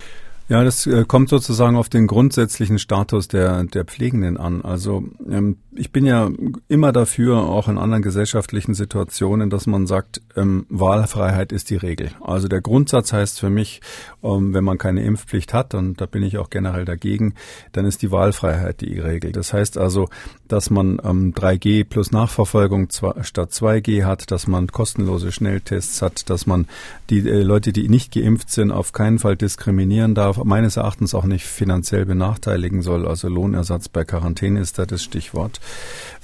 [0.49, 4.63] Ja, das äh, kommt sozusagen auf den grundsätzlichen Status der, der Pflegenden an.
[4.63, 6.31] Also ähm, ich bin ja
[6.69, 12.13] immer dafür, auch in anderen gesellschaftlichen Situationen, dass man sagt, ähm, Wahlfreiheit ist die Regel.
[12.23, 13.83] Also der Grundsatz heißt für mich,
[14.23, 17.35] ähm, wenn man keine Impfpflicht hat, und da bin ich auch generell dagegen,
[17.73, 19.33] dann ist die Wahlfreiheit die Regel.
[19.33, 20.09] Das heißt also,
[20.49, 26.47] dass man ähm, 3G plus Nachverfolgung statt 2G hat, dass man kostenlose Schnelltests hat, dass
[26.47, 26.67] man
[27.11, 31.25] die äh, Leute, die nicht geimpft sind, auf keinen Fall diskriminieren darf meines Erachtens auch
[31.25, 33.07] nicht finanziell benachteiligen soll.
[33.07, 35.61] Also Lohnersatz bei Quarantäne ist da das Stichwort.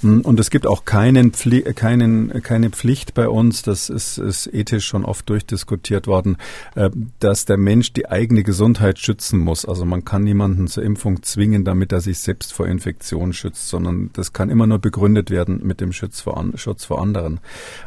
[0.01, 4.47] Mm, und es gibt auch keinen Pfli keinen, keine Pflicht bei uns, das ist, ist
[4.53, 6.37] ethisch schon oft durchdiskutiert worden,
[6.75, 9.65] äh, dass der Mensch die eigene Gesundheit schützen muss.
[9.65, 14.09] Also man kann niemanden zur Impfung zwingen, damit er sich selbst vor Infektion schützt, sondern
[14.13, 17.39] das kann immer nur begründet werden mit dem Schutz vor, Schutz vor anderen.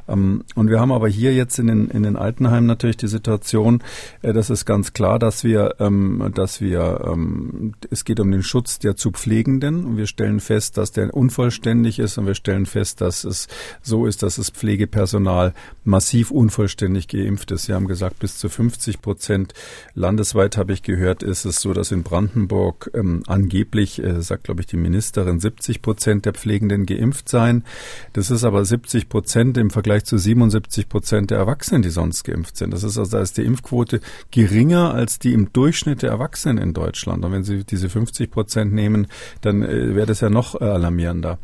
[0.08, 3.82] Ähm, und wir haben aber hier jetzt in den, in den Altenheimen natürlich die Situation,
[4.22, 8.42] äh, das ist ganz klar, dass wir, ähm, dass wir, ähm, es geht um den
[8.42, 12.66] Schutz der zu Pflegenden und wir stellen fest, dass der unvollständig ist und wir stellen
[12.66, 13.48] fest, dass es
[13.82, 15.54] so ist, dass das Pflegepersonal
[15.84, 17.64] massiv unvollständig geimpft ist.
[17.64, 19.54] Sie haben gesagt, bis zu 50 Prozent.
[19.94, 24.60] Landesweit habe ich gehört, ist es so, dass in Brandenburg ähm, angeblich, äh, sagt glaube
[24.60, 27.64] ich die Ministerin, 70 Prozent der Pflegenden geimpft seien.
[28.12, 32.56] Das ist aber 70 Prozent im Vergleich zu 77 Prozent der Erwachsenen, die sonst geimpft
[32.56, 32.72] sind.
[32.72, 34.00] Das ist also, da ist die Impfquote
[34.30, 37.24] geringer als die im Durchschnitt der Erwachsenen in Deutschland.
[37.24, 39.06] Und wenn Sie diese 50 Prozent nehmen,
[39.40, 41.38] dann äh, wäre das ja noch äh, alarmierender.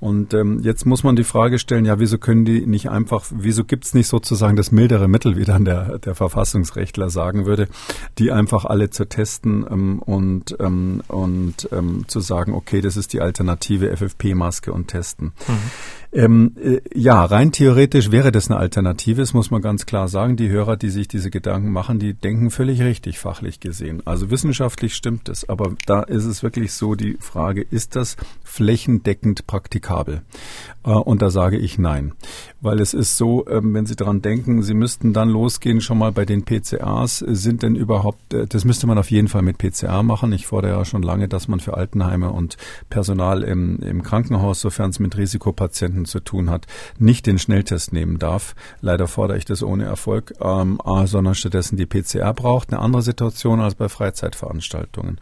[0.00, 3.64] Und ähm, jetzt muss man die Frage stellen, ja, wieso können die nicht einfach, wieso
[3.64, 7.68] gibt's nicht sozusagen das mildere Mittel, wie dann der, der Verfassungsrechtler sagen würde,
[8.18, 13.12] die einfach alle zu testen ähm, und, ähm, und ähm, zu sagen, okay, das ist
[13.12, 15.32] die alternative FFP-Maske und testen.
[15.46, 15.54] Mhm.
[16.16, 20.36] Ähm, äh, ja, rein theoretisch wäre das eine Alternative, das muss man ganz klar sagen.
[20.36, 24.00] Die Hörer, die sich diese Gedanken machen, die denken völlig richtig, fachlich gesehen.
[24.06, 29.46] Also wissenschaftlich stimmt es, aber da ist es wirklich so die Frage, ist das flächendeckend
[29.46, 30.22] praktikabel?
[30.86, 32.14] Äh, und da sage ich nein.
[32.66, 36.10] Weil es ist so, ähm, wenn Sie daran denken, Sie müssten dann losgehen schon mal
[36.10, 40.02] bei den PCAs, sind denn überhaupt, äh, das müsste man auf jeden Fall mit PCR
[40.02, 40.32] machen.
[40.32, 42.56] Ich fordere ja schon lange, dass man für Altenheime und
[42.90, 46.66] Personal im, im Krankenhaus, sofern es mit Risikopatienten zu tun hat,
[46.98, 48.56] nicht den Schnelltest nehmen darf.
[48.80, 52.72] Leider fordere ich das ohne Erfolg, ähm, sondern stattdessen die PCR braucht.
[52.72, 55.20] Eine andere Situation als bei Freizeitveranstaltungen.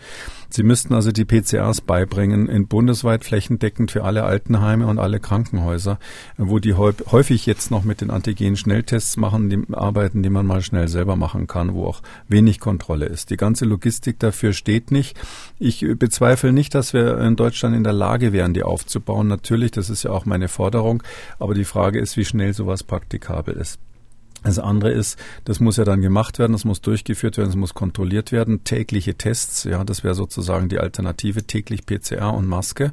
[0.54, 5.98] Sie müssten also die PCRs beibringen in bundesweit flächendeckend für alle Altenheime und alle Krankenhäuser,
[6.38, 10.86] wo die häufig jetzt noch mit den Antigen-Schnelltests machen, die arbeiten, die man mal schnell
[10.86, 13.30] selber machen kann, wo auch wenig Kontrolle ist.
[13.30, 15.18] Die ganze Logistik dafür steht nicht.
[15.58, 19.26] Ich bezweifle nicht, dass wir in Deutschland in der Lage wären, die aufzubauen.
[19.26, 21.02] Natürlich, das ist ja auch meine Forderung.
[21.40, 23.80] Aber die Frage ist, wie schnell sowas praktikabel ist.
[24.44, 27.74] Das andere ist, das muss ja dann gemacht werden, das muss durchgeführt werden, es muss
[27.74, 28.62] kontrolliert werden.
[28.62, 32.92] Tägliche Tests, ja, das wäre sozusagen die Alternative, täglich PCR und Maske.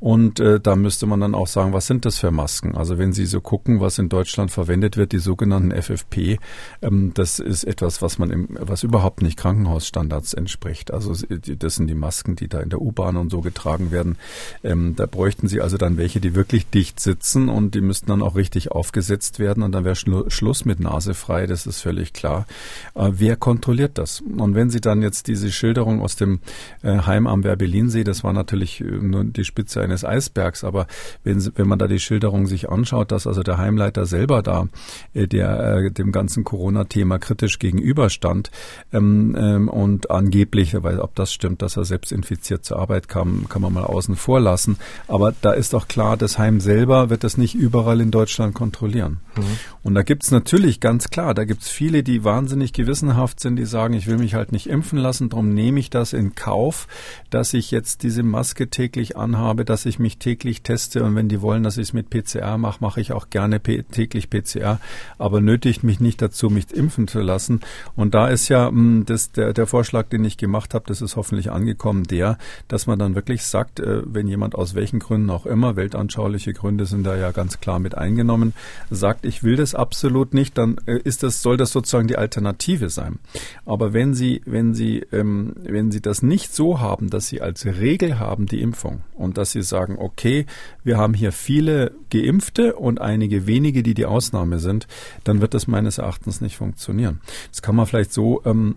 [0.00, 2.76] Und äh, da müsste man dann auch sagen, was sind das für Masken?
[2.76, 6.38] Also wenn Sie so gucken, was in Deutschland verwendet wird, die sogenannten FFP,
[6.82, 10.92] ähm, das ist etwas, was man im, was überhaupt nicht Krankenhausstandards entspricht.
[10.92, 14.16] Also das sind die Masken, die da in der U-Bahn und so getragen werden.
[14.62, 18.22] Ähm, da bräuchten Sie also dann welche, die wirklich dicht sitzen und die müssten dann
[18.22, 22.46] auch richtig aufgesetzt werden und dann wäre Schluss mit Nase frei, das ist völlig klar.
[22.94, 24.20] Äh, wer kontrolliert das?
[24.20, 26.38] Und wenn Sie dann jetzt diese Schilderung aus dem
[26.82, 30.86] äh, Heim am Werbelinsee, das war natürlich äh, nur die Spitze eines Eisbergs, aber
[31.24, 34.68] wenn, wenn man da die Schilderung sich anschaut, dass also der Heimleiter selber da
[35.14, 38.50] der dem ganzen Corona-Thema kritisch gegenüberstand
[38.92, 43.48] ähm, ähm, und angeblich, weil ob das stimmt, dass er selbst infiziert zur Arbeit kam,
[43.48, 44.76] kann man mal außen vor lassen.
[45.06, 49.20] Aber da ist doch klar, das Heim selber wird das nicht überall in Deutschland kontrollieren.
[49.36, 49.42] Mhm.
[49.82, 51.34] Und da gibt es natürlich natürlich ganz klar.
[51.34, 54.68] Da gibt es viele, die wahnsinnig gewissenhaft sind, die sagen, ich will mich halt nicht
[54.68, 56.88] impfen lassen, darum nehme ich das in Kauf,
[57.30, 61.42] dass ich jetzt diese Maske täglich anhabe, dass ich mich täglich teste und wenn die
[61.42, 64.78] wollen, dass ich es mit PCR mache, mache ich auch gerne täglich PCR,
[65.18, 67.60] aber nötigt mich nicht dazu, mich impfen zu lassen.
[67.96, 71.02] Und da ist ja mh, hm, das, der, der Vorschlag, den ich gemacht habe, das
[71.02, 72.38] ist hoffentlich angekommen, der,
[72.68, 76.86] dass man dann wirklich sagt, äh, wenn jemand aus welchen Gründen auch immer, weltanschauliche Gründe
[76.86, 78.54] sind da ja ganz klar mit eingenommen,
[78.90, 82.16] sagt, ich will das absolut nicht, dann dann äh, ist das, soll das sozusagen die
[82.16, 83.18] Alternative sein.
[83.64, 87.64] Aber wenn Sie, wenn Sie, ähm, wenn Sie das nicht so haben, dass Sie als
[87.66, 90.46] Regel haben die Impfung und dass Sie sagen, okay,
[90.84, 94.86] wir haben hier viele Geimpfte und einige wenige, die die Ausnahme sind,
[95.24, 97.20] dann wird das meines Erachtens nicht funktionieren.
[97.50, 98.76] Das kann man vielleicht so ähm,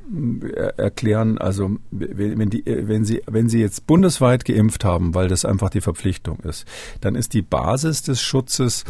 [0.77, 1.37] erklären.
[1.37, 5.81] Also wenn, die, wenn Sie, wenn Sie jetzt bundesweit geimpft haben, weil das einfach die
[5.81, 6.65] Verpflichtung ist,
[6.99, 8.83] dann ist die Basis des Schutzes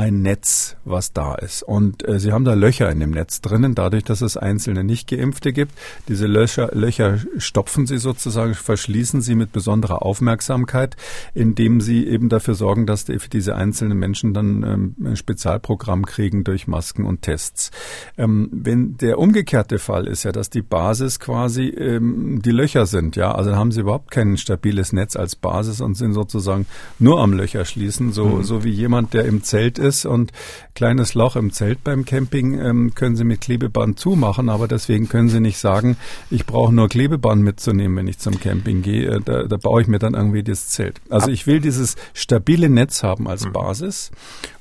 [0.00, 1.62] ein Netz, was da ist.
[1.62, 5.52] Und äh, sie haben da Löcher in dem Netz drinnen, dadurch, dass es einzelne Nicht-Geimpfte
[5.52, 5.72] gibt.
[6.08, 10.96] Diese Löcher, Löcher stopfen sie sozusagen, verschließen sie mit besonderer Aufmerksamkeit,
[11.34, 16.44] indem sie eben dafür sorgen, dass die, diese einzelnen Menschen dann ähm, ein Spezialprogramm kriegen
[16.44, 17.70] durch Masken und Tests.
[18.16, 23.16] Ähm, wenn der umgekehrte Fall ist ja, dass die Basis quasi ähm, die Löcher sind,
[23.16, 26.64] ja, also haben sie überhaupt kein stabiles Netz als Basis und sind sozusagen
[26.98, 28.44] nur am Löcher schließen, so, mhm.
[28.44, 30.32] so wie jemand, der im Zelt ist und
[30.74, 35.28] kleines Loch im Zelt beim Camping ähm, können Sie mit Klebeband zumachen, aber deswegen können
[35.28, 35.96] Sie nicht sagen,
[36.30, 39.16] ich brauche nur Klebeband mitzunehmen, wenn ich zum Camping gehe.
[39.16, 41.00] Äh, da, da baue ich mir dann irgendwie das Zelt.
[41.10, 43.52] Also ich will dieses stabile Netz haben als mhm.
[43.52, 44.10] Basis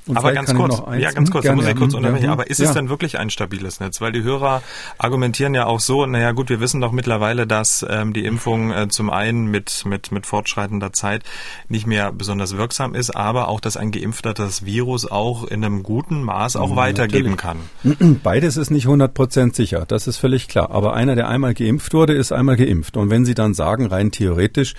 [0.09, 2.25] und aber ganz kurz, ja, ganz kurz, da muss ich kurz unterbrechen.
[2.25, 2.65] Ja, aber ist ja.
[2.65, 4.01] es denn wirklich ein stabiles Netz?
[4.01, 4.63] Weil die Hörer
[4.97, 8.87] argumentieren ja auch so, naja gut, wir wissen doch mittlerweile, dass ähm, die Impfung äh,
[8.87, 11.21] zum einen mit, mit, mit fortschreitender Zeit
[11.67, 15.83] nicht mehr besonders wirksam ist, aber auch, dass ein Geimpfter das Virus auch in einem
[15.83, 17.99] guten Maß auch ja, weitergeben natürlich.
[17.99, 18.19] kann.
[18.23, 20.71] Beides ist nicht 100 Prozent sicher, das ist völlig klar.
[20.71, 22.97] Aber einer, der einmal geimpft wurde, ist einmal geimpft.
[22.97, 24.73] Und wenn Sie dann sagen, rein theoretisch,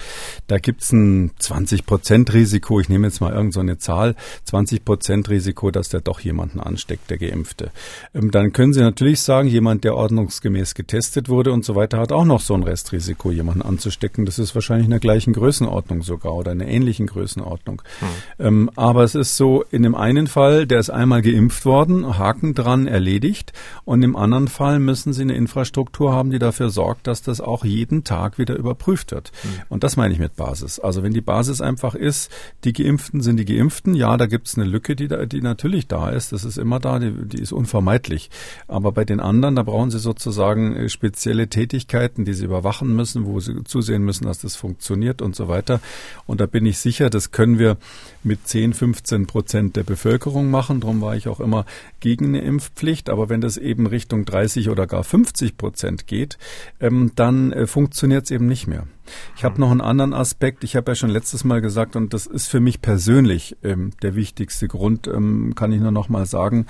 [0.48, 5.19] da gibt's ein 20 Prozent Risiko, ich nehme jetzt mal irgendeine so Zahl, 20 Prozent
[5.28, 7.70] Risiko, dass der doch jemanden ansteckt, der Geimpfte.
[8.14, 12.12] Ähm, dann können Sie natürlich sagen, jemand, der ordnungsgemäß getestet wurde und so weiter, hat
[12.12, 14.24] auch noch so ein Restrisiko, jemanden anzustecken.
[14.24, 17.82] Das ist wahrscheinlich in der gleichen Größenordnung sogar oder in einer ähnlichen Größenordnung.
[18.38, 18.70] Hm.
[18.76, 22.86] aber es ist so, in dem einen Fall, der ist einmal geimpft worden, Haken dran,
[22.86, 23.52] erledigt.
[23.84, 27.64] Und im anderen Fall müssen Sie eine Infrastruktur haben, die dafür sorgt, dass das auch
[27.64, 29.32] jeden Tag wieder überprüft wird.
[29.42, 29.50] Hm.
[29.68, 30.78] Und das meine ich mit Basis.
[30.78, 32.30] Also wenn die Basis einfach ist,
[32.64, 36.10] die Geimpften sind die Geimpften, ja, da gibt es eine Lücke, die, die natürlich da
[36.10, 38.30] ist, das ist immer da, die, die ist unvermeidlich.
[38.68, 43.26] Aber bei den anderen, da brauchen sie sozusagen äh, spezielle Tätigkeiten, die sie überwachen müssen,
[43.26, 45.80] wo sie zusehen müssen, dass das funktioniert und so weiter.
[46.26, 47.76] Und da bin ich sicher, das können wir
[48.22, 50.80] mit 10, 15 Prozent der Bevölkerung machen.
[50.80, 51.64] Darum war ich auch immer
[52.00, 53.10] gegen eine Impfpflicht.
[53.10, 56.38] Aber wenn das eben Richtung 30 oder gar 50 Prozent geht,
[56.80, 58.86] ähm, dann äh, funktioniert es eben nicht mehr.
[59.36, 60.64] Ich habe noch einen anderen Aspekt.
[60.64, 64.14] Ich habe ja schon letztes Mal gesagt, und das ist für mich persönlich ähm, der
[64.14, 66.66] wichtigste Grund, ähm, kann ich nur noch mal sagen.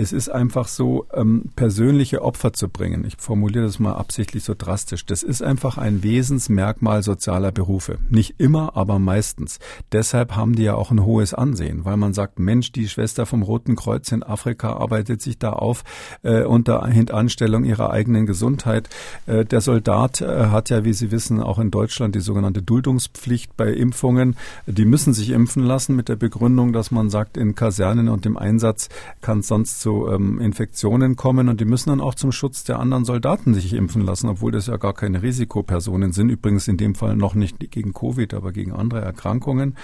[0.00, 3.04] Es ist einfach so, ähm, persönliche Opfer zu bringen.
[3.04, 5.04] Ich formuliere das mal absichtlich so drastisch.
[5.04, 7.98] Das ist einfach ein Wesensmerkmal sozialer Berufe.
[8.08, 9.58] Nicht immer, aber meistens.
[9.90, 13.42] Deshalb haben die ja auch ein hohes Ansehen, weil man sagt, Mensch, die Schwester vom
[13.42, 15.82] Roten Kreuz in Afrika arbeitet sich da auf
[16.22, 18.88] äh, unter Hintanstellung ihrer eigenen Gesundheit.
[19.26, 23.56] Äh, der Soldat äh, hat ja, wie Sie wissen, auch in Deutschland die sogenannte Duldungspflicht
[23.56, 24.36] bei Impfungen.
[24.68, 28.36] Die müssen sich impfen lassen mit der Begründung, dass man sagt, in Kasernen und im
[28.36, 32.64] Einsatz kann es sonst zu ähm, Infektionen kommen und die müssen dann auch zum Schutz
[32.64, 36.30] der anderen Soldaten sich impfen lassen, obwohl das ja gar keine Risikopersonen sind.
[36.30, 39.76] Übrigens in dem Fall noch nicht gegen Covid, aber gegen andere Erkrankungen.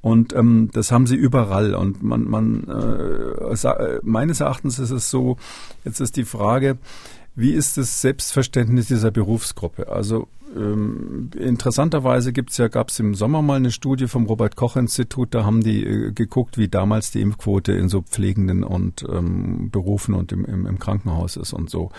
[0.00, 1.74] Und ähm, das haben sie überall.
[1.74, 5.36] Und man, man äh, meines Erachtens ist es so,
[5.84, 6.78] jetzt ist die Frage,
[7.34, 9.88] wie ist das Selbstverständnis dieser Berufsgruppe?
[9.88, 14.76] Also ähm, interessanterweise gibt's ja, gab es im Sommer mal eine Studie vom Robert Koch
[14.76, 19.70] Institut, da haben die äh, geguckt, wie damals die Impfquote in so pflegenden und ähm,
[19.70, 21.90] Berufen und im, im, im, Krankenhaus ist und so.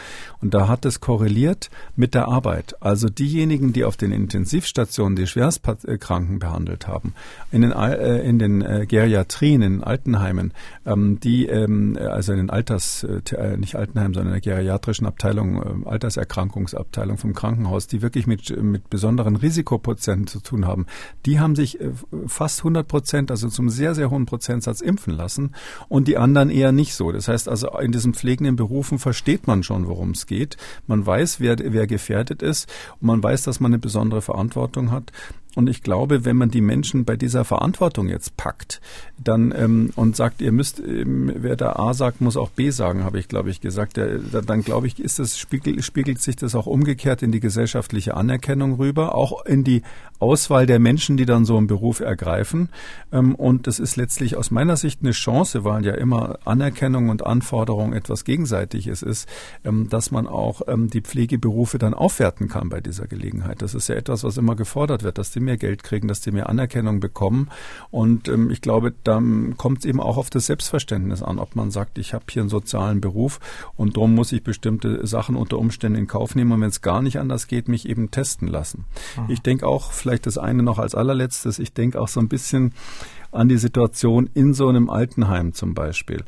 [0.41, 2.75] Und da hat es korreliert mit der Arbeit.
[2.81, 7.13] Also diejenigen, die auf den Intensivstationen die Schwerstkranken behandelt haben,
[7.51, 10.53] in den, äh, in den äh, Geriatrien, in Altenheimen,
[10.85, 15.83] ähm, die, ähm, also in den Alters, äh, nicht Altenheim, sondern in der geriatrischen Abteilung,
[15.85, 20.85] äh, Alterserkrankungsabteilung vom Krankenhaus, die wirklich mit mit, mit besonderen Risikoprozenten zu tun haben,
[21.25, 21.91] die haben sich äh,
[22.27, 25.55] fast 100 Prozent, also zum sehr, sehr hohen Prozentsatz impfen lassen
[25.87, 27.11] und die anderen eher nicht so.
[27.11, 30.57] Das heißt also, in diesen pflegenden Berufen versteht man schon, worum es geht.
[30.87, 35.11] Man weiß, wer, wer gefährdet ist und man weiß, dass man eine besondere Verantwortung hat.
[35.55, 38.81] Und ich glaube, wenn man die Menschen bei dieser Verantwortung jetzt packt,
[39.17, 43.03] dann ähm, und sagt, ihr müsst, ähm, wer da A sagt, muss auch B sagen,
[43.03, 43.97] habe ich, glaube ich, gesagt.
[43.97, 48.15] Der, dann glaube ich, ist das spiegelt, spiegelt sich das auch umgekehrt in die gesellschaftliche
[48.15, 49.81] Anerkennung rüber, auch in die
[50.19, 52.69] Auswahl der Menschen, die dann so einen Beruf ergreifen.
[53.11, 57.25] Ähm, und das ist letztlich aus meiner Sicht eine Chance, weil ja immer Anerkennung und
[57.25, 59.27] Anforderung etwas Gegenseitiges ist,
[59.63, 63.61] ähm, dass man auch ähm, die Pflegeberufe dann aufwerten kann bei dieser Gelegenheit.
[63.61, 66.31] Das ist ja etwas, was immer gefordert wird, dass die mehr Geld kriegen, dass die
[66.31, 67.49] mehr Anerkennung bekommen.
[67.91, 69.21] Und ich glaube, da
[69.57, 72.49] kommt es eben auch auf das Selbstverständnis an, ob man sagt, ich habe hier einen
[72.49, 73.39] sozialen Beruf
[73.75, 77.01] und darum muss ich bestimmte Sachen unter Umständen in Kauf nehmen und wenn es gar
[77.01, 78.85] nicht anders geht, mich eben testen lassen.
[79.27, 82.73] Ich denke auch, vielleicht das eine noch als allerletztes, ich denke auch so ein bisschen
[83.31, 86.23] an die Situation in so einem Altenheim zum Beispiel.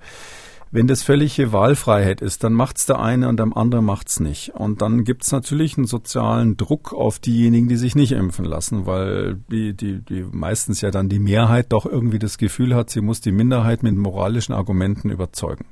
[0.73, 4.53] Wenn das völlige Wahlfreiheit ist, dann macht's der eine und der andere macht's nicht.
[4.55, 9.35] Und dann gibt's natürlich einen sozialen Druck auf diejenigen, die sich nicht impfen lassen, weil
[9.51, 13.19] die, die, die meistens ja dann die Mehrheit doch irgendwie das Gefühl hat, sie muss
[13.19, 15.65] die Minderheit mit moralischen Argumenten überzeugen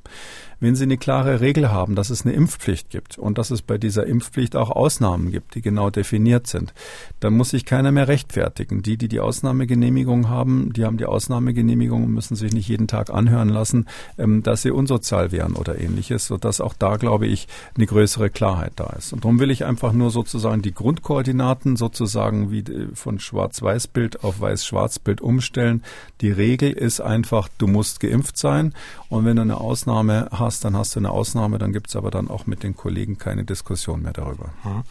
[0.59, 3.77] wenn Sie eine klare Regel haben, dass es eine Impfpflicht gibt und dass es bei
[3.77, 6.73] dieser Impfpflicht auch Ausnahmen gibt, die genau definiert sind,
[7.19, 8.81] dann muss sich keiner mehr rechtfertigen.
[8.81, 13.09] Die, die die Ausnahmegenehmigung haben, die haben die Ausnahmegenehmigung und müssen sich nicht jeden Tag
[13.09, 17.85] anhören lassen, ähm, dass sie unsozial wären oder ähnliches, sodass auch da, glaube ich, eine
[17.85, 19.13] größere Klarheit da ist.
[19.13, 25.21] Und darum will ich einfach nur sozusagen die Grundkoordinaten sozusagen wie von Schwarz-Weiß-Bild auf Weiß-Schwarz-Bild
[25.21, 25.83] umstellen.
[26.21, 28.73] Die Regel ist einfach, du musst geimpft sein
[29.09, 31.95] und wenn du eine Ausnahme hast, hast, dann hast du eine Ausnahme, dann gibt es
[31.95, 34.49] aber dann auch mit den Kollegen keine Diskussion mehr darüber.
[34.63, 34.83] Mhm.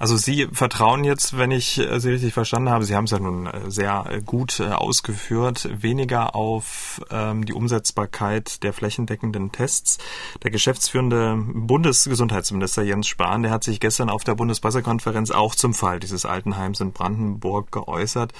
[0.00, 3.20] Also Sie vertrauen jetzt, wenn ich äh, Sie richtig verstanden habe, Sie haben es ja
[3.20, 9.98] nun äh, sehr äh, gut ausgeführt, weniger auf ähm, die Umsetzbarkeit der flächendeckenden Tests.
[10.42, 16.00] Der geschäftsführende Bundesgesundheitsminister Jens Spahn, der hat sich gestern auf der Bundespressekonferenz auch zum Fall
[16.00, 18.32] dieses Altenheims in Brandenburg geäußert.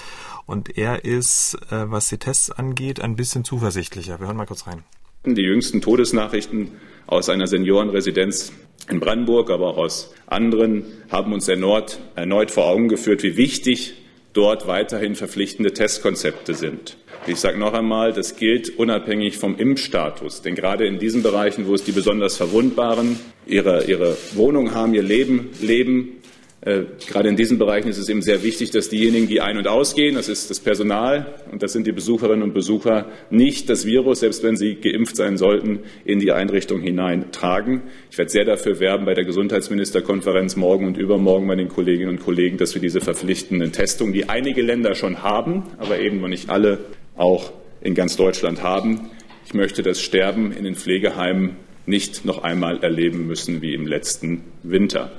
[0.45, 4.19] Und er ist, was die Tests angeht, ein bisschen zuversichtlicher.
[4.19, 4.83] Wir hören mal kurz rein.
[5.23, 6.69] Die jüngsten Todesnachrichten
[7.05, 8.53] aus einer Seniorenresidenz
[8.89, 13.93] in Brandenburg, aber auch aus anderen, haben uns erneut, erneut vor Augen geführt, wie wichtig
[14.33, 16.97] dort weiterhin verpflichtende Testkonzepte sind.
[17.27, 20.41] Ich sage noch einmal, das gilt unabhängig vom Impfstatus.
[20.41, 25.03] Denn gerade in diesen Bereichen, wo es die besonders Verwundbaren ihre, ihre Wohnung haben, ihr
[25.03, 26.20] Leben leben,
[26.63, 30.13] gerade in diesen Bereichen ist es eben sehr wichtig, dass diejenigen, die ein- und ausgehen,
[30.13, 34.43] das ist das Personal und das sind die Besucherinnen und Besucher, nicht das Virus, selbst
[34.43, 37.81] wenn sie geimpft sein sollten, in die Einrichtung hineintragen.
[38.11, 42.19] Ich werde sehr dafür werben bei der Gesundheitsministerkonferenz morgen und übermorgen bei den Kolleginnen und
[42.19, 46.49] Kollegen, dass wir diese verpflichtenden Testungen, die einige Länder schon haben, aber eben noch nicht
[46.49, 46.77] alle
[47.15, 49.09] auch in ganz Deutschland haben,
[49.51, 54.45] Ich möchte das Sterben in den Pflegeheimen nicht noch einmal erleben müssen wie im letzten
[54.63, 55.11] Winter.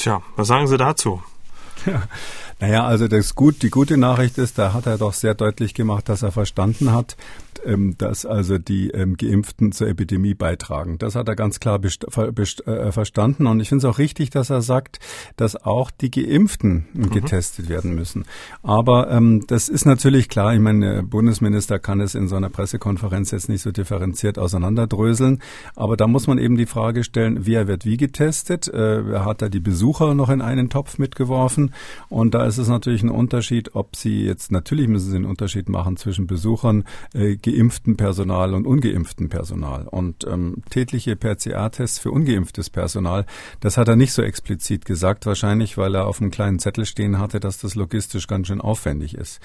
[0.00, 1.22] Tja, was sagen Sie dazu?
[1.84, 2.02] Ja.
[2.58, 6.08] Naja, also das gut, die gute Nachricht ist, da hat er doch sehr deutlich gemacht,
[6.08, 7.16] dass er verstanden hat,
[7.64, 10.98] ähm, dass also die ähm, Geimpften zur Epidemie beitragen.
[10.98, 13.46] Das hat er ganz klar äh, verstanden.
[13.46, 14.98] Und ich finde es auch richtig, dass er sagt,
[15.36, 17.10] dass auch die Geimpften mhm.
[17.10, 18.24] getestet werden müssen.
[18.62, 20.54] Aber ähm, das ist natürlich klar.
[20.54, 25.40] Ich meine, der Bundesminister kann es in so einer Pressekonferenz jetzt nicht so differenziert auseinanderdröseln.
[25.76, 28.68] Aber da muss man eben die Frage stellen, wer wird wie getestet?
[28.68, 31.74] Äh, wer hat da die Besucher noch in einen Topf mitgeworfen?
[32.08, 35.68] Und da ist es natürlich ein Unterschied, ob sie jetzt, natürlich müssen sie einen Unterschied
[35.68, 39.86] machen zwischen Besuchern, äh, geimpften Personal und ungeimpften Personal.
[39.88, 43.26] Und ähm, tägliche PCR-Tests für ungeimpftes Personal,
[43.60, 47.18] das hat er nicht so explizit gesagt, wahrscheinlich, weil er auf einem kleinen Zettel stehen
[47.18, 49.40] hatte, dass das logistisch ganz schön aufwendig ist.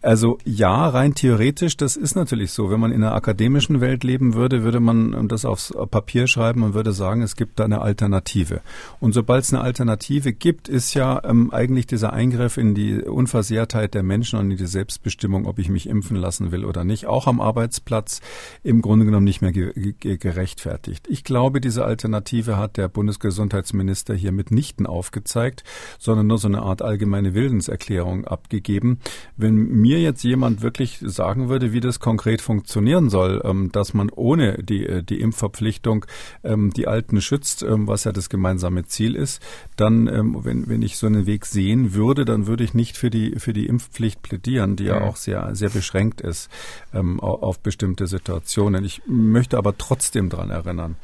[0.00, 2.70] Also ja, rein theoretisch, das ist natürlich so.
[2.70, 6.74] Wenn man in einer akademischen Welt leben würde, würde man das aufs Papier schreiben und
[6.74, 8.60] würde sagen, es gibt da eine Alternative.
[9.00, 13.94] Und sobald es eine Alternative gibt, ist ja ähm, eigentlich dieser Eingriff in die Unversehrtheit
[13.94, 17.26] der Menschen und in die Selbstbestimmung, ob ich mich impfen lassen will oder nicht, auch
[17.26, 18.20] am Arbeitsplatz
[18.62, 21.06] im Grunde genommen nicht mehr ge ge gerechtfertigt.
[21.08, 25.64] Ich glaube, diese Alternative hat der Bundesgesundheitsminister hier mitnichten aufgezeigt,
[25.98, 29.00] sondern nur so eine Art allgemeine Willenserklärung abgegeben.
[29.36, 34.10] Wenn mir jetzt jemand wirklich sagen würde, wie das konkret funktionieren soll, ähm, dass man
[34.10, 36.04] ohne die, äh, die Impfverpflichtung
[36.44, 39.40] ähm, die Alten schützt, ähm, was ja das gemeinsame Ziel ist,
[39.76, 43.08] dann, ähm, wenn, wenn ich so einen Weg sehen würde, dann würde ich nicht für
[43.08, 46.50] die, für die Impfpflicht plädieren, die ja, ja auch sehr, sehr beschränkt ist
[46.92, 48.84] ähm, auf bestimmte Situationen.
[48.84, 50.96] Ich möchte aber trotzdem daran erinnern,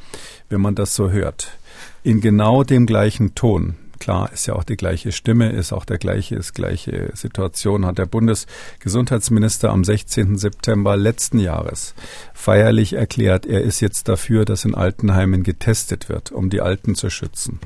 [0.50, 1.56] wenn man das so hört,
[2.02, 5.96] in genau dem gleichen Ton, Klar, ist ja auch die gleiche Stimme, ist auch der
[5.96, 10.36] gleiche, ist gleiche Situation, hat der Bundesgesundheitsminister am 16.
[10.36, 11.94] September letzten Jahres
[12.34, 17.08] feierlich erklärt, er ist jetzt dafür, dass in Altenheimen getestet wird, um die Alten zu
[17.08, 17.60] schützen.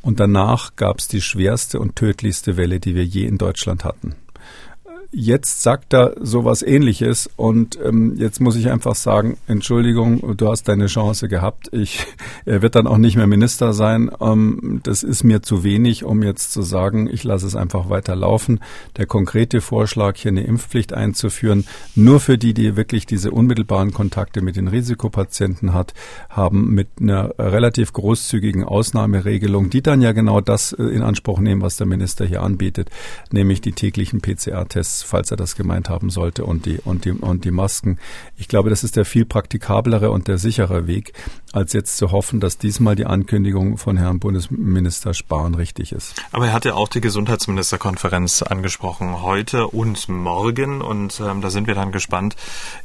[0.00, 4.14] Und danach gab es die schwerste und tödlichste Welle, die wir je in Deutschland hatten.
[5.16, 10.66] Jetzt sagt er sowas ähnliches und ähm, jetzt muss ich einfach sagen, Entschuldigung, du hast
[10.66, 11.68] deine Chance gehabt.
[11.70, 12.04] Ich,
[12.44, 14.10] er wird dann auch nicht mehr Minister sein.
[14.20, 18.16] Ähm, das ist mir zu wenig, um jetzt zu sagen, ich lasse es einfach weiter
[18.16, 18.58] laufen.
[18.96, 24.42] Der konkrete Vorschlag, hier eine Impfpflicht einzuführen, nur für die, die wirklich diese unmittelbaren Kontakte
[24.42, 25.94] mit den Risikopatienten hat,
[26.28, 31.62] haben mit einer relativ großzügigen Ausnahmeregelung, die dann ja genau das äh, in Anspruch nehmen,
[31.62, 32.90] was der Minister hier anbietet,
[33.30, 37.44] nämlich die täglichen PCR-Tests falls er das gemeint haben sollte, und die, und die, und
[37.44, 37.98] die Masken.
[38.36, 41.12] Ich glaube, das ist der viel praktikablere und der sichere Weg,
[41.52, 46.14] als jetzt zu hoffen, dass diesmal die Ankündigung von Herrn Bundesminister Spahn richtig ist.
[46.32, 50.82] Aber er hat ja auch die Gesundheitsministerkonferenz angesprochen, heute und morgen.
[50.82, 52.36] Und ähm, da sind wir dann gespannt,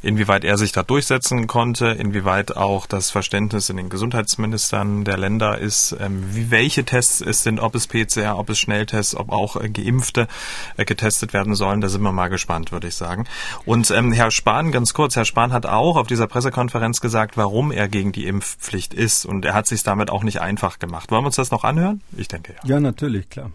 [0.02, 5.58] inwieweit er sich da durchsetzen konnte, inwieweit auch das Verständnis in den Gesundheitsministern der Länder
[5.58, 9.56] ist, ähm, wie welche Tests es sind, ob es PCR, ob es Schnelltests, ob auch
[9.56, 10.28] äh, Geimpfte
[10.76, 11.80] äh, getestet werden sollen.
[11.80, 13.26] Da sind wir mal gespannt, würde ich sagen.
[13.64, 17.72] Und ähm, Herr Spahn, ganz kurz, Herr Spahn hat auch auf dieser Pressekonferenz gesagt, warum
[17.72, 19.24] er gegen die Impfpflicht ist.
[19.24, 21.10] Und er hat sich damit auch nicht einfach gemacht.
[21.10, 22.00] Wollen wir uns das noch anhören?
[22.16, 22.68] Ich denke ja.
[22.68, 23.50] Ja, natürlich, klar.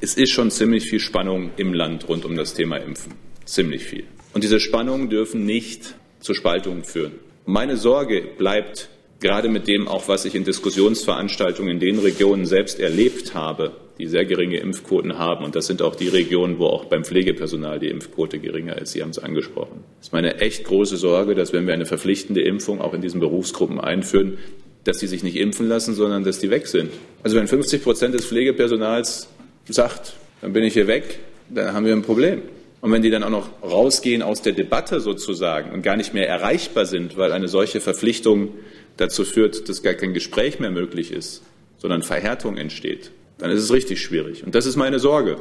[0.00, 3.14] Es ist schon ziemlich viel Spannung im Land rund um das Thema Impfen.
[3.44, 4.04] Ziemlich viel.
[4.34, 7.12] Und diese Spannungen dürfen nicht zu Spaltungen führen.
[7.46, 12.78] Meine Sorge bleibt gerade mit dem auch, was ich in Diskussionsveranstaltungen in den Regionen selbst
[12.78, 15.44] erlebt habe, die sehr geringe Impfquoten haben.
[15.44, 18.92] Und das sind auch die Regionen, wo auch beim Pflegepersonal die Impfquote geringer ist.
[18.92, 19.84] Sie haben es angesprochen.
[19.98, 23.20] Das ist meine echt große Sorge, dass wenn wir eine verpflichtende Impfung auch in diesen
[23.20, 24.38] Berufsgruppen einführen,
[24.84, 26.90] dass die sich nicht impfen lassen, sondern dass die weg sind.
[27.22, 29.28] Also wenn 50 Prozent des Pflegepersonals
[29.68, 31.18] sagt, dann bin ich hier weg,
[31.48, 32.42] dann haben wir ein Problem.
[32.80, 36.28] Und wenn die dann auch noch rausgehen aus der Debatte sozusagen und gar nicht mehr
[36.28, 38.50] erreichbar sind, weil eine solche Verpflichtung
[38.96, 41.42] dazu führt, dass gar kein Gespräch mehr möglich ist,
[41.78, 44.44] sondern Verhärtung entsteht, dann ist es richtig schwierig.
[44.44, 45.36] Und das ist meine Sorge.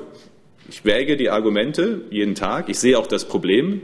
[0.69, 2.69] Ich wäge die Argumente jeden Tag.
[2.69, 3.81] Ich sehe auch das Problem.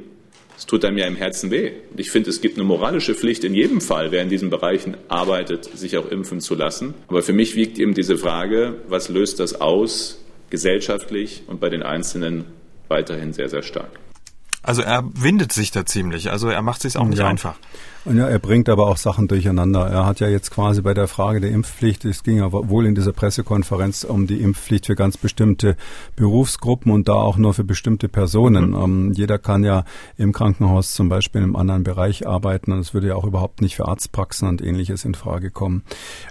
[0.57, 1.71] Es tut einem ja im Herzen weh.
[1.89, 4.95] Und ich finde, es gibt eine moralische Pflicht in jedem Fall, wer in diesen Bereichen
[5.07, 6.93] arbeitet, sich auch impfen zu lassen.
[7.07, 11.81] Aber für mich wiegt eben diese Frage, was löst das aus, gesellschaftlich und bei den
[11.81, 12.45] Einzelnen
[12.89, 13.91] weiterhin sehr, sehr stark.
[14.63, 16.29] Also er windet sich da ziemlich.
[16.29, 17.27] Also er macht sich auch nicht ja.
[17.27, 17.55] einfach.
[18.05, 19.87] Ja, er bringt aber auch Sachen durcheinander.
[19.87, 22.95] Er hat ja jetzt quasi bei der Frage der Impfpflicht, es ging ja wohl in
[22.95, 25.75] dieser Pressekonferenz um die Impfpflicht für ganz bestimmte
[26.15, 28.69] Berufsgruppen und da auch nur für bestimmte Personen.
[28.69, 28.83] Mhm.
[28.83, 29.83] Ähm, jeder kann ja
[30.17, 33.61] im Krankenhaus zum Beispiel in einem anderen Bereich arbeiten und es würde ja auch überhaupt
[33.61, 35.83] nicht für Arztpraxen und ähnliches in Frage kommen.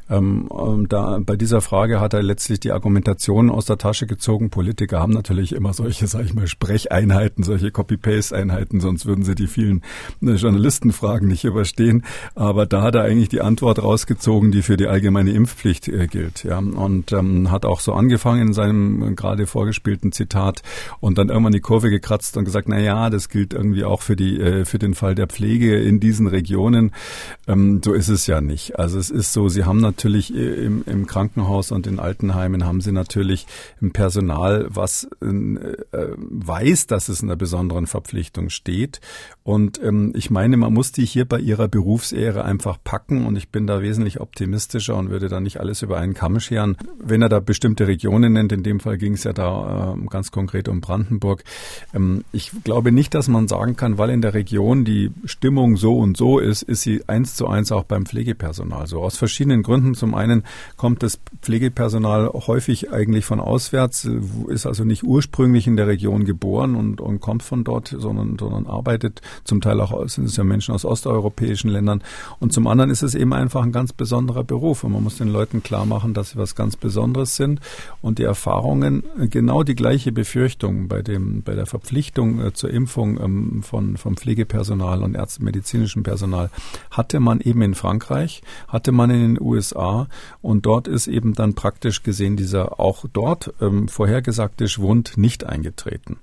[0.09, 0.49] Ähm,
[0.89, 4.51] da, bei dieser Frage hat er letztlich die Argumentation aus der Tasche gezogen.
[4.51, 9.35] Politiker haben natürlich immer solche, sag ich mal, Sprecheinheiten, solche Copy-Paste Gesprächseinheiten, sonst würden sie
[9.35, 9.83] die vielen
[10.23, 12.05] äh, Journalistenfragen nicht überstehen.
[12.35, 16.45] Aber da hat er eigentlich die Antwort rausgezogen, die für die allgemeine Impfpflicht äh, gilt.
[16.45, 16.59] Ja.
[16.59, 20.63] Und ähm, hat auch so angefangen in seinem äh, gerade vorgespielten Zitat
[21.01, 24.17] und dann irgendwann die Kurve gekratzt und gesagt, na ja, das gilt irgendwie auch für
[24.17, 26.93] die äh, für den Fall der Pflege in diesen Regionen.
[27.47, 28.79] Ähm, so ist es ja nicht.
[28.79, 32.81] Also es ist so, sie haben natürlich äh, im, im Krankenhaus und in Altenheimen haben
[32.81, 33.47] sie natürlich
[33.83, 35.27] ein Personal, was äh,
[36.17, 39.01] weiß, dass es in einer besonderen Verpflichtung steht.
[39.43, 43.49] Und ähm, ich meine, man muss die hier bei ihrer Berufsehre einfach packen und ich
[43.49, 46.77] bin da wesentlich optimistischer und würde da nicht alles über einen Kamm scheren.
[47.03, 50.31] Wenn er da bestimmte Regionen nennt, in dem Fall ging es ja da äh, ganz
[50.31, 51.43] konkret um Brandenburg.
[51.95, 55.97] Ähm, ich glaube nicht, dass man sagen kann, weil in der Region die Stimmung so
[55.97, 59.01] und so ist, ist sie eins zu eins auch beim Pflegepersonal so.
[59.01, 59.95] Aus verschiedenen Gründen.
[59.95, 60.45] Zum einen
[60.77, 64.09] kommt das Pflegepersonal häufig eigentlich von auswärts,
[64.49, 68.67] ist also nicht ursprünglich in der Region geboren und, und kommt von dort, sondern, sondern
[68.67, 69.23] arbeitet.
[69.45, 72.03] Zum Teil auch sind es ja Menschen aus osteuropäischen Ländern.
[72.39, 74.85] Und zum anderen ist es eben einfach ein ganz besonderer Beruf.
[74.85, 77.61] Und man muss den Leuten klar machen, dass sie was ganz Besonderes sind.
[78.03, 83.21] Und die Erfahrungen, genau die gleiche Befürchtung bei dem, bei der Verpflichtung äh, zur Impfung
[83.21, 86.51] ähm, von, vom Pflegepersonal und ärztmedizinischem Personal
[86.91, 90.09] hatte man eben in Frankreich, hatte man in den USA
[90.43, 96.19] und dort ist eben dann praktisch gesehen dieser auch dort ähm, vorhergesagte Schwund nicht eingetreten.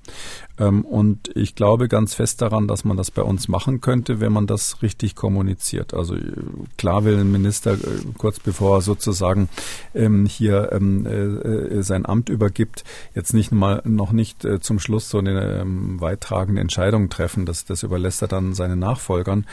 [0.59, 4.31] Ähm, und ich glaube ganz fest daran, dass man das bei uns machen könnte, wenn
[4.31, 5.93] man das richtig kommuniziert.
[5.93, 6.33] Also äh,
[6.77, 7.77] klar will ein Minister äh,
[8.17, 9.49] kurz bevor er sozusagen
[9.93, 12.83] ähm, hier ähm, äh, sein Amt übergibt,
[13.13, 17.45] jetzt nicht mal noch nicht zum Schluss so eine weittragende Entscheidung treffen.
[17.45, 19.45] Das, das überlässt er dann seinen Nachfolgern.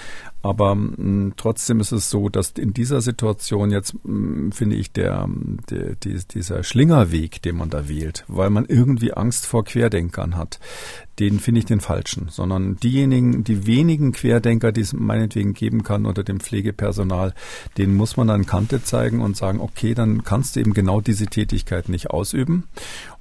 [0.44, 5.26] Aber mh, trotzdem ist es so, dass in dieser Situation jetzt, mh, finde ich, der,
[5.70, 10.60] der die, dieser Schlingerweg, den man da wählt, weil man irgendwie Angst vor Querdenkern hat,
[11.18, 16.04] den finde ich den falschen, sondern diejenigen, die wenigen Querdenker, die es meinetwegen geben kann
[16.04, 17.32] unter dem Pflegepersonal,
[17.78, 21.26] denen muss man dann Kante zeigen und sagen, okay, dann kannst du eben genau diese
[21.26, 22.64] Tätigkeit nicht ausüben.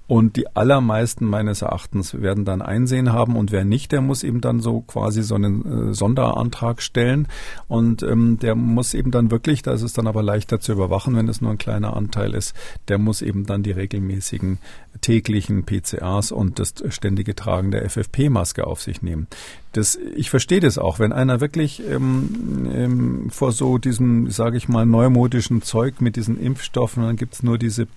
[0.06, 4.42] Und die allermeisten meines Erachtens werden dann Einsehen haben und wer nicht, der muss eben
[4.42, 7.30] dann so quasi so einen äh, Sonderantrag stellen
[7.70, 11.16] und ähm, der muss eben dann wirklich, da ist es dann aber leichter zu überwachen,
[11.16, 12.54] wenn es nur ein kleiner Anteil ist,
[12.90, 14.58] der muss eben dann die regelmäßigen
[15.00, 19.28] täglichen PCAs und das ständige Tragen der FFP-Maske auf sich nehmen.
[19.72, 24.68] Das, ich verstehe das auch, wenn einer wirklich ähm, ähm, vor so diesem, sage ich
[24.68, 27.88] mal, neumodischen Zeug mit diesen Impfstoffen, dann gibt's nur diese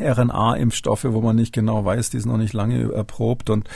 [0.00, 3.68] RNA-Impfstoffe, wo man nicht genau weiß, die sind noch nicht lange erprobt und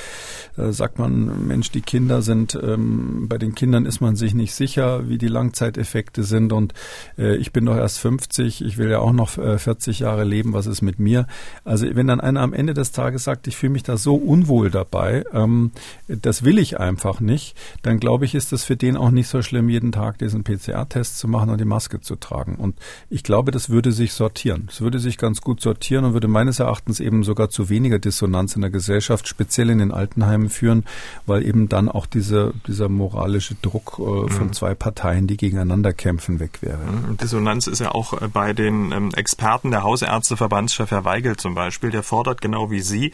[0.56, 4.54] äh, sagt man, Mensch, die Kinder sind, ähm, bei den Kindern ist man sich nicht
[4.54, 6.74] sicher, wie die Langzeiteffekte sind und
[7.18, 10.52] äh, ich bin doch erst 50, ich will ja auch noch äh, 40 Jahre leben,
[10.52, 11.26] was ist mit mir?
[11.64, 14.70] Also wenn dann einer am Ende des Tages sagt, ich fühle mich da so unwohl
[14.70, 15.72] dabei, ähm,
[16.08, 19.42] das will ich einfach nicht, dann glaube ich, ist das für den auch nicht so
[19.42, 22.56] schlimm, jeden Tag diesen PCR-Test zu machen und die Maske zu tragen.
[22.56, 22.76] Und
[23.10, 24.68] ich glaube, das würde sich sortieren.
[24.70, 28.54] Es würde sich ganz gut sortieren und würde meines Erachtens eben sogar zu weniger Dissonanz
[28.54, 30.84] in der Gesellschaft, speziell in den Altenheimen führen,
[31.26, 34.52] weil eben dann auch diese, dieser moralische Druck äh, von mhm.
[34.52, 36.78] zwei Parteien, die gegeneinander kämpfen, weg wäre.
[36.78, 37.16] Mhm.
[37.16, 41.90] Dissonanz ist ja auch äh, bei den ähm, Experten der Hausärzteverbandschef Herr Weigel zum Beispiel,
[41.90, 43.12] der fordert genau wie Sie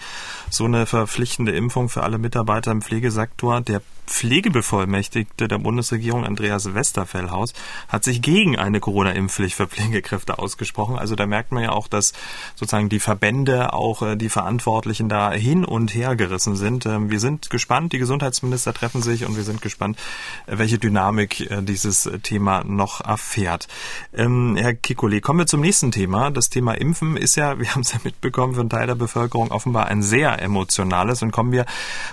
[0.51, 3.61] so eine verpflichtende Impfung für alle Mitarbeiter im Pflegesektor.
[3.61, 7.52] Der Pflegebevollmächtigte der Bundesregierung Andreas Westerfellhaus
[7.88, 10.98] hat sich gegen eine Corona-Impfpflicht für Pflegekräfte ausgesprochen.
[10.98, 12.14] Also da merkt man ja auch, dass
[12.56, 16.86] sozusagen die Verbände, auch äh, die Verantwortlichen da hin und her gerissen sind.
[16.86, 19.98] Ähm, wir sind gespannt, die Gesundheitsminister treffen sich und wir sind gespannt,
[20.46, 23.68] welche Dynamik äh, dieses Thema noch erfährt.
[24.14, 26.30] Ähm, Herr Kikoli, kommen wir zum nächsten Thema.
[26.30, 29.50] Das Thema Impfen ist ja, wir haben es ja mitbekommen, für einen Teil der Bevölkerung
[29.50, 31.22] offenbar ein sehr emotionales.
[31.22, 31.66] Und kommen wir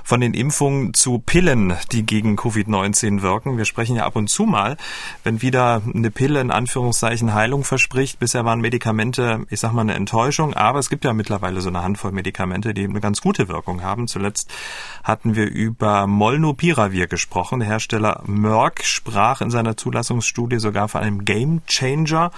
[0.03, 3.57] von den Impfungen zu Pillen, die gegen Covid-19 wirken.
[3.57, 4.77] Wir sprechen ja ab und zu mal,
[5.23, 8.19] wenn wieder eine Pille in Anführungszeichen Heilung verspricht.
[8.19, 11.83] Bisher waren Medikamente, ich sag mal, eine Enttäuschung, aber es gibt ja mittlerweile so eine
[11.83, 14.07] Handvoll Medikamente, die eine ganz gute Wirkung haben.
[14.07, 14.51] Zuletzt
[15.03, 17.59] hatten wir über Molnupiravir gesprochen.
[17.59, 22.31] Der Hersteller Merck sprach in seiner Zulassungsstudie sogar von einem Game Changer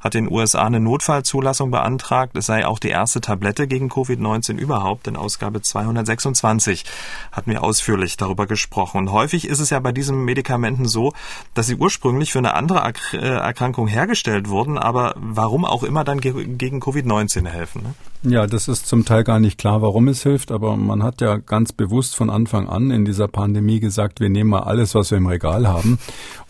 [0.00, 2.36] hat den USA eine Notfallzulassung beantragt.
[2.36, 5.06] Es sei auch die erste Tablette gegen Covid-19 überhaupt.
[5.06, 6.84] In Ausgabe 226
[7.32, 8.98] hatten wir ausführlich darüber gesprochen.
[8.98, 11.12] Und häufig ist es ja bei diesen Medikamenten so,
[11.54, 16.20] dass sie ursprünglich für eine andere äh, Erkrankung hergestellt wurden, aber warum auch immer dann
[16.20, 17.82] gegen Covid-19 helfen.
[17.82, 17.94] Ne?
[18.24, 21.36] Ja, das ist zum Teil gar nicht klar, warum es hilft, aber man hat ja
[21.36, 25.18] ganz bewusst von Anfang an in dieser Pandemie gesagt, wir nehmen mal alles, was wir
[25.18, 26.00] im Regal haben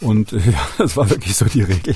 [0.00, 0.38] und ja,
[0.78, 1.94] das war wirklich so die Regel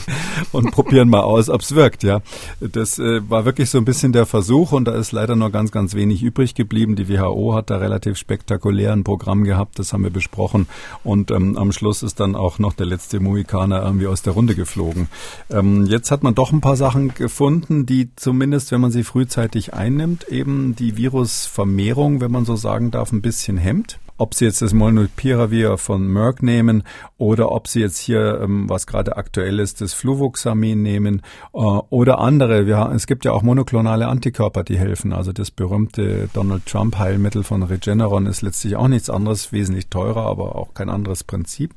[0.52, 2.20] und probieren mal aus, ob's wirkt, ja.
[2.60, 5.72] Das äh, war wirklich so ein bisschen der Versuch und da ist leider nur ganz,
[5.72, 6.94] ganz wenig übrig geblieben.
[6.94, 10.68] Die WHO hat da relativ spektakulär ein Programm gehabt, das haben wir besprochen
[11.02, 14.54] und ähm, am Schluss ist dann auch noch der letzte Mohikaner irgendwie aus der Runde
[14.54, 15.08] geflogen.
[15.48, 19.61] Ähm, jetzt hat man doch ein paar Sachen gefunden, die zumindest, wenn man sie frühzeitig
[19.62, 23.98] sich einnimmt, eben die Virusvermehrung, wenn man so sagen darf, ein bisschen hemmt.
[24.18, 26.82] Ob Sie jetzt das Molnupiravir von Merck nehmen
[27.16, 31.22] oder ob Sie jetzt hier, ähm, was gerade aktuell ist, das Fluvoxamin nehmen
[31.54, 32.60] äh, oder andere.
[32.94, 35.12] Es gibt ja auch monoklonale Antikörper, die helfen.
[35.12, 40.26] Also das berühmte Donald Trump Heilmittel von Regeneron ist letztlich auch nichts anderes, wesentlich teurer,
[40.26, 41.72] aber auch kein anderes Prinzip.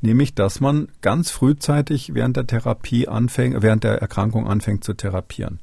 [0.00, 5.58] Nämlich, dass man ganz frühzeitig während der Therapie anfängt, während der Erkrankung anfängt zu therapieren.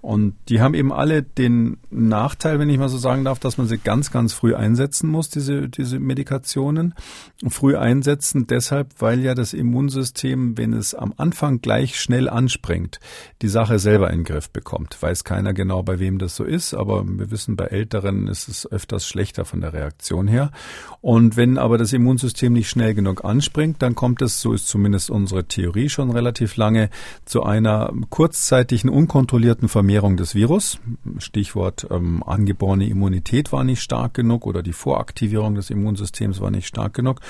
[0.00, 3.66] Und die haben eben alle den Nachteil, wenn ich mal so sagen darf, dass man
[3.66, 6.94] sie ganz, ganz früh einsetzen muss, diese, diese Medikationen.
[7.48, 13.00] Früh einsetzen deshalb, weil ja das Immunsystem, wenn es am Anfang gleich schnell anspringt,
[13.42, 14.96] die Sache selber in den Griff bekommt.
[15.00, 18.70] Weiß keiner genau, bei wem das so ist, aber wir wissen, bei Älteren ist es
[18.70, 20.52] öfters schlechter von der Reaktion her.
[21.00, 25.10] Und wenn aber das Immunsystem nicht schnell genug anspringt, dann kommt es, so ist zumindest
[25.10, 26.88] unsere Theorie schon relativ lange,
[27.24, 30.78] zu einer kurzzeitigen, unkontrollierten Vermehrung Vermehrung des Virus.
[31.16, 36.66] Stichwort ähm, angeborene Immunität war nicht stark genug oder die Voraktivierung des Immunsystems war nicht
[36.66, 37.22] stark genug.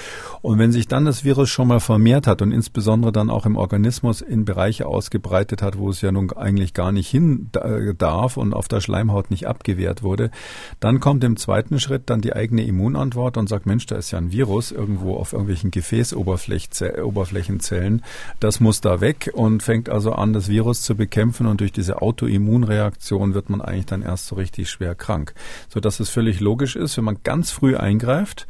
[0.42, 3.54] Und wenn sich dann das Virus schon mal vermehrt hat und insbesondere dann auch im
[3.54, 8.36] Organismus in Bereiche ausgebreitet hat, wo es ja nun eigentlich gar nicht hin äh, darf
[8.36, 10.32] und auf der Schleimhaut nicht abgewehrt wurde,
[10.80, 14.18] dann kommt im zweiten Schritt dann die eigene Immunantwort und sagt, Mensch, da ist ja
[14.18, 18.02] ein Virus irgendwo auf irgendwelchen Gefäßoberflächenzellen.
[18.40, 22.02] Das muss da weg und fängt also an, das Virus zu bekämpfen und durch diese
[22.02, 25.34] Autoimmun Immunreaktion wird man eigentlich dann erst so richtig schwer krank.
[25.68, 28.46] So dass es völlig logisch ist, wenn man ganz früh eingreift,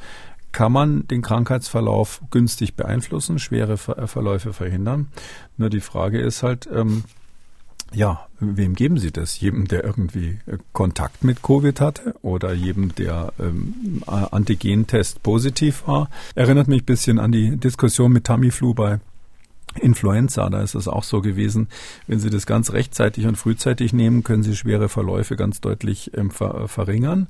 [0.52, 5.08] kann man den Krankheitsverlauf günstig beeinflussen, schwere Ver Verläufe verhindern.
[5.56, 7.04] Nur die Frage ist halt, ähm,
[7.92, 9.40] ja, wem geben Sie das?
[9.40, 16.08] Jedem, der irgendwie äh, Kontakt mit Covid hatte oder jedem, der ähm, Antigentest positiv war?
[16.34, 19.00] Erinnert mich ein bisschen an die Diskussion mit Tamiflu bei
[19.80, 21.68] Influenza, da ist es auch so gewesen,
[22.06, 26.30] wenn Sie das ganz rechtzeitig und frühzeitig nehmen, können Sie schwere Verläufe ganz deutlich ähm,
[26.30, 27.28] ver verringern.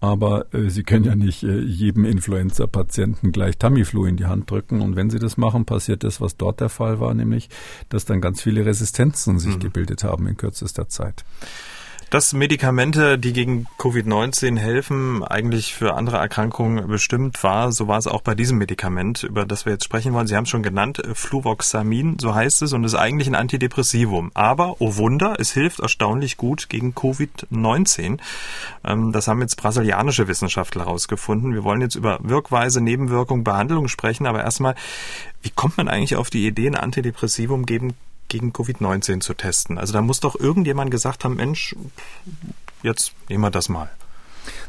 [0.00, 4.80] Aber äh, Sie können ja nicht äh, jedem Influenza-Patienten gleich Tamiflu in die Hand drücken.
[4.80, 7.48] Und wenn Sie das machen, passiert das, was dort der Fall war, nämlich,
[7.88, 9.60] dass dann ganz viele Resistenzen sich mhm.
[9.60, 11.24] gebildet haben in kürzester Zeit
[12.14, 17.72] dass Medikamente, die gegen Covid-19 helfen, eigentlich für andere Erkrankungen bestimmt war.
[17.72, 20.28] So war es auch bei diesem Medikament, über das wir jetzt sprechen wollen.
[20.28, 24.30] Sie haben es schon genannt, Fluvoxamin, so heißt es, und ist eigentlich ein Antidepressivum.
[24.32, 28.20] Aber, oh Wunder, es hilft erstaunlich gut gegen Covid-19.
[28.84, 31.52] Ähm, das haben jetzt brasilianische Wissenschaftler herausgefunden.
[31.52, 34.76] Wir wollen jetzt über Wirkweise, Nebenwirkung, Behandlung sprechen, aber erstmal,
[35.42, 37.94] wie kommt man eigentlich auf die Idee, ein Antidepressivum gegen
[38.28, 39.78] gegen Covid-19 zu testen.
[39.78, 41.74] Also da muss doch irgendjemand gesagt haben, Mensch,
[42.82, 43.90] jetzt nehmen wir das mal.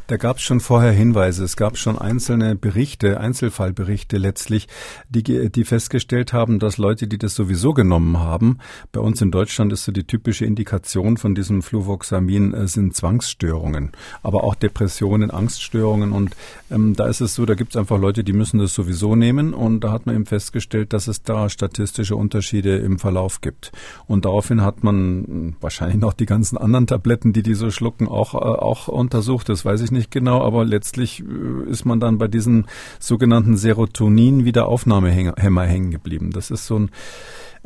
[0.08, 1.43] Da gab es schon vorher Hinweise.
[1.43, 4.68] Es gab schon einzelne Berichte, Einzelfallberichte letztlich,
[5.10, 8.60] die, die festgestellt haben, dass Leute, die das sowieso genommen haben,
[8.91, 13.93] bei uns in Deutschland ist so die typische Indikation von diesem Fluvoxamin äh, sind Zwangsstörungen,
[14.22, 16.12] aber auch Depressionen, Angststörungen.
[16.12, 16.36] Und
[16.70, 19.56] ähm, da ist es so, da gibt es einfach Leute, die müssen das sowieso nehmen.
[19.56, 23.72] Und da hat man eben festgestellt, dass es da statistische Unterschiede im Verlauf gibt.
[24.06, 28.08] Und daraufhin hat man hm, wahrscheinlich noch die ganzen anderen Tabletten, die die so schlucken,
[28.08, 29.49] auch, äh, auch untersucht.
[29.49, 32.65] Das weiß ich nicht genau, aber letztlich äh, ist man dann bei diesen
[32.99, 36.31] sogenannten Serotonin-Wiederaufnahmehämmer hängen geblieben.
[36.31, 36.89] Das ist so ein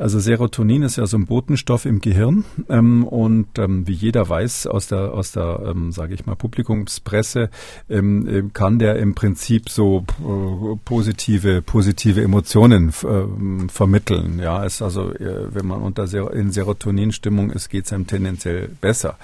[0.00, 4.66] also Serotonin ist ja so ein Botenstoff im Gehirn ähm, und ähm, wie jeder weiß
[4.66, 7.50] aus der aus der ähm, sage ich mal Publikumspresse
[7.90, 14.38] ähm, äh, kann der im Prinzip so äh, positive positive Emotionen äh, vermitteln.
[14.38, 18.68] Ja, ist also äh, wenn man unter Ser in Serotoninstimmung ist, geht es einem tendenziell
[18.68, 19.18] besser.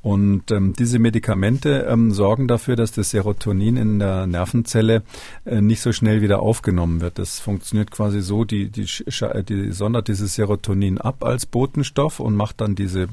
[0.00, 5.02] Und ähm, diese Medikamente ähm, sorgen dafür, dass das Serotonin in der Nervenzelle
[5.44, 7.18] äh, nicht so schnell wieder aufgenommen wird.
[7.18, 12.60] Das funktioniert quasi so, die, die, die sondert dieses Serotonin ab als Botenstoff und macht
[12.60, 13.08] dann diese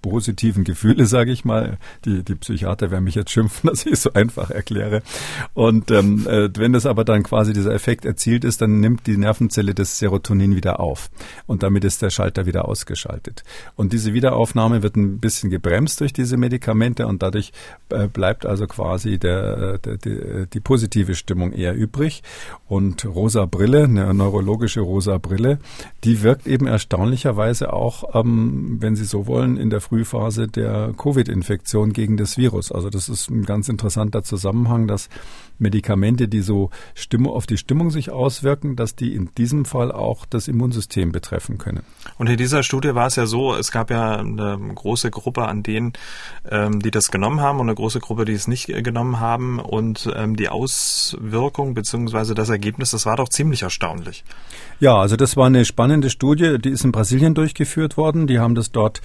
[0.00, 1.78] positiven Gefühle, sage ich mal.
[2.04, 5.02] Die, die Psychiater werden mich jetzt schimpfen, dass ich es so einfach erkläre.
[5.54, 9.16] Und ähm, äh, wenn das aber dann quasi dieser Effekt erzielt ist, dann nimmt die
[9.16, 11.10] Nervenzelle das Serotonin wieder auf.
[11.46, 13.42] Und damit ist der Schalter wieder ausgeschaltet.
[13.74, 17.52] Und diese Wiederaufnahme wird ein bisschen gebremst durch diese diese Medikamente und dadurch
[17.88, 22.22] äh, bleibt also quasi der, der, die, die positive Stimmung eher übrig.
[22.68, 25.58] Und rosa Brille, eine neurologische rosa Brille,
[26.04, 31.94] die wirkt eben erstaunlicherweise auch, ähm, wenn Sie so wollen, in der Frühphase der Covid-Infektion
[31.94, 32.72] gegen das Virus.
[32.72, 35.08] Also das ist ein ganz interessanter Zusammenhang, dass
[35.58, 40.26] Medikamente, die so Stimmung, auf die Stimmung sich auswirken, dass die in diesem Fall auch
[40.26, 41.82] das Immunsystem betreffen können.
[42.16, 45.62] Und in dieser Studie war es ja so, es gab ja eine große Gruppe an
[45.62, 45.92] denen,
[46.50, 49.58] ähm, die das genommen haben und eine große Gruppe, die es nicht genommen haben.
[49.58, 52.34] Und ähm, die Auswirkung bzw.
[52.34, 54.24] das Ergebnis, das war doch ziemlich erstaunlich.
[54.80, 58.26] Ja, also das war eine spannende Studie, die ist in Brasilien durchgeführt worden.
[58.26, 59.02] Die haben das dort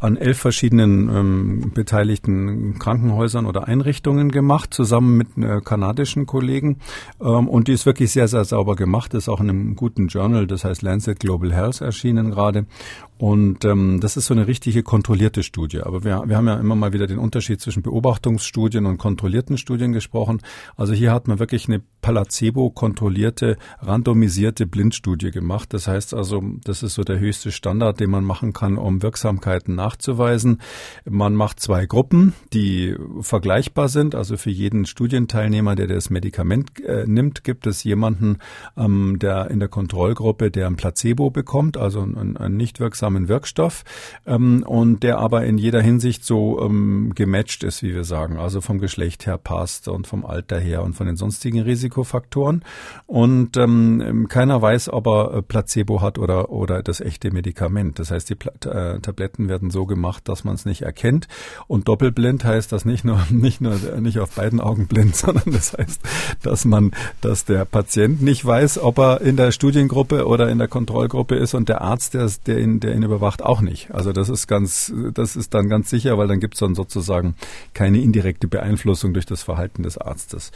[0.00, 5.91] an elf verschiedenen ähm, beteiligten Krankenhäusern oder Einrichtungen gemacht, zusammen mit äh, kanadischen
[6.26, 6.78] Kollegen.
[7.20, 10.46] Ähm, und die ist wirklich sehr, sehr sauber gemacht, ist auch in einem guten Journal,
[10.46, 12.66] das heißt Lancet Global Health erschienen gerade.
[13.22, 15.82] Und ähm, das ist so eine richtige kontrollierte Studie.
[15.82, 19.92] Aber wir, wir haben ja immer mal wieder den Unterschied zwischen Beobachtungsstudien und kontrollierten Studien
[19.92, 20.40] gesprochen.
[20.76, 25.72] Also hier hat man wirklich eine placebo-kontrollierte, randomisierte Blindstudie gemacht.
[25.72, 29.76] Das heißt also, das ist so der höchste Standard, den man machen kann, um Wirksamkeiten
[29.76, 30.60] nachzuweisen.
[31.08, 34.16] Man macht zwei Gruppen, die vergleichbar sind.
[34.16, 38.38] Also für jeden Studienteilnehmer, der das Medikament äh, nimmt, gibt es jemanden,
[38.76, 42.80] ähm, der in der Kontrollgruppe, der ein Placebo bekommt, also ein, ein nicht
[43.12, 43.84] wirksamen Wirkstoff,
[44.26, 48.38] ähm, und der aber in jeder Hinsicht so ähm, gematcht ist, wie wir sagen.
[48.38, 52.64] Also vom Geschlecht her passt und vom Alter her und von den sonstigen Risikofaktoren
[53.06, 57.98] und ähm, keiner weiß, ob er äh, Placebo hat oder, oder das echte Medikament.
[57.98, 61.28] Das heißt, die Pla äh, Tabletten werden so gemacht, dass man es nicht erkennt
[61.66, 65.72] und doppelblind heißt das nicht nur, nicht nur, nicht auf beiden Augen blind, sondern das
[65.72, 66.00] heißt,
[66.42, 70.68] dass man, dass der Patient nicht weiß, ob er in der Studiengruppe oder in der
[70.68, 73.90] Kontrollgruppe ist und der Arzt, der, der ihn, der ihn überwacht, auch nicht.
[73.92, 77.34] Also das ist ganz, das ist dann ganz sicher, weil dann gibt es dann sozusagen
[77.74, 80.52] keine indirekte Beeinflussung durch das Verhalten des Arztes.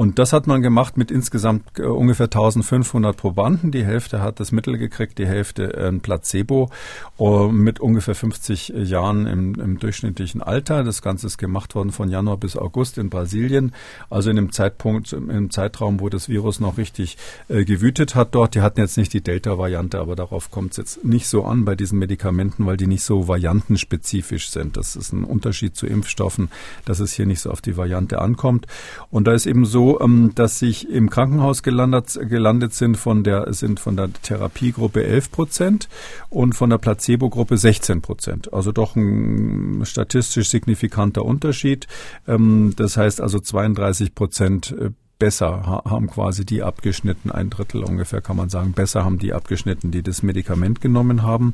[0.00, 3.70] Und das hat man gemacht mit insgesamt äh, ungefähr 1500 Probanden.
[3.70, 6.70] Die Hälfte hat das Mittel gekriegt, die Hälfte ein Placebo
[7.18, 10.84] uh, mit ungefähr 50 Jahren im, im, durchschnittlichen Alter.
[10.84, 13.74] Das Ganze ist gemacht worden von Januar bis August in Brasilien,
[14.08, 17.18] also in dem Zeitpunkt, im Zeitraum, wo das Virus noch richtig
[17.48, 18.54] äh, gewütet hat dort.
[18.54, 21.74] Die hatten jetzt nicht die Delta-Variante, aber darauf kommt es jetzt nicht so an bei
[21.80, 24.76] diesen Medikamenten, weil die nicht so variantenspezifisch sind.
[24.76, 26.50] Das ist ein Unterschied zu Impfstoffen,
[26.84, 28.66] dass es hier nicht so auf die Variante ankommt.
[29.10, 33.52] Und da ist eben so, ähm, dass sich im Krankenhaus gelandet, gelandet sind von der,
[33.52, 35.88] sind von der Therapiegruppe 11 Prozent
[36.28, 38.52] und von der Placebo-Gruppe 16 Prozent.
[38.52, 41.86] Also doch ein statistisch signifikanter Unterschied.
[42.28, 44.90] Ähm, das heißt also 32 Prozent äh,
[45.20, 49.92] besser haben quasi die abgeschnitten, ein Drittel ungefähr kann man sagen, besser haben die abgeschnitten,
[49.92, 51.52] die das Medikament genommen haben.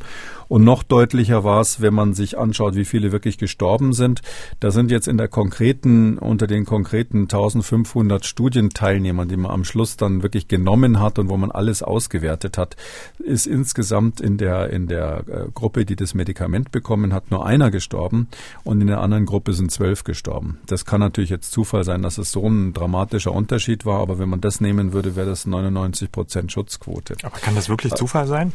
[0.49, 4.23] Und noch deutlicher war es, wenn man sich anschaut, wie viele wirklich gestorben sind.
[4.61, 9.97] Da sind jetzt in der konkreten, unter den konkreten 1500 Studienteilnehmern, die man am Schluss
[9.97, 12.77] dann wirklich genommen hat und wo man alles ausgewertet hat,
[13.19, 17.73] ist insgesamt in der, in der äh, Gruppe, die das Medikament bekommen hat, nur einer
[17.73, 18.29] gestorben
[18.63, 20.59] und in der anderen Gruppe sind zwölf gestorben.
[20.67, 24.19] Das kann natürlich jetzt Zufall sein, dass es so ein dramatischer Unterschied Unterschied war, aber
[24.19, 27.17] wenn man das nehmen würde, wäre das 99 Prozent Schutzquote.
[27.23, 28.53] Aber kann das wirklich Zufall sein?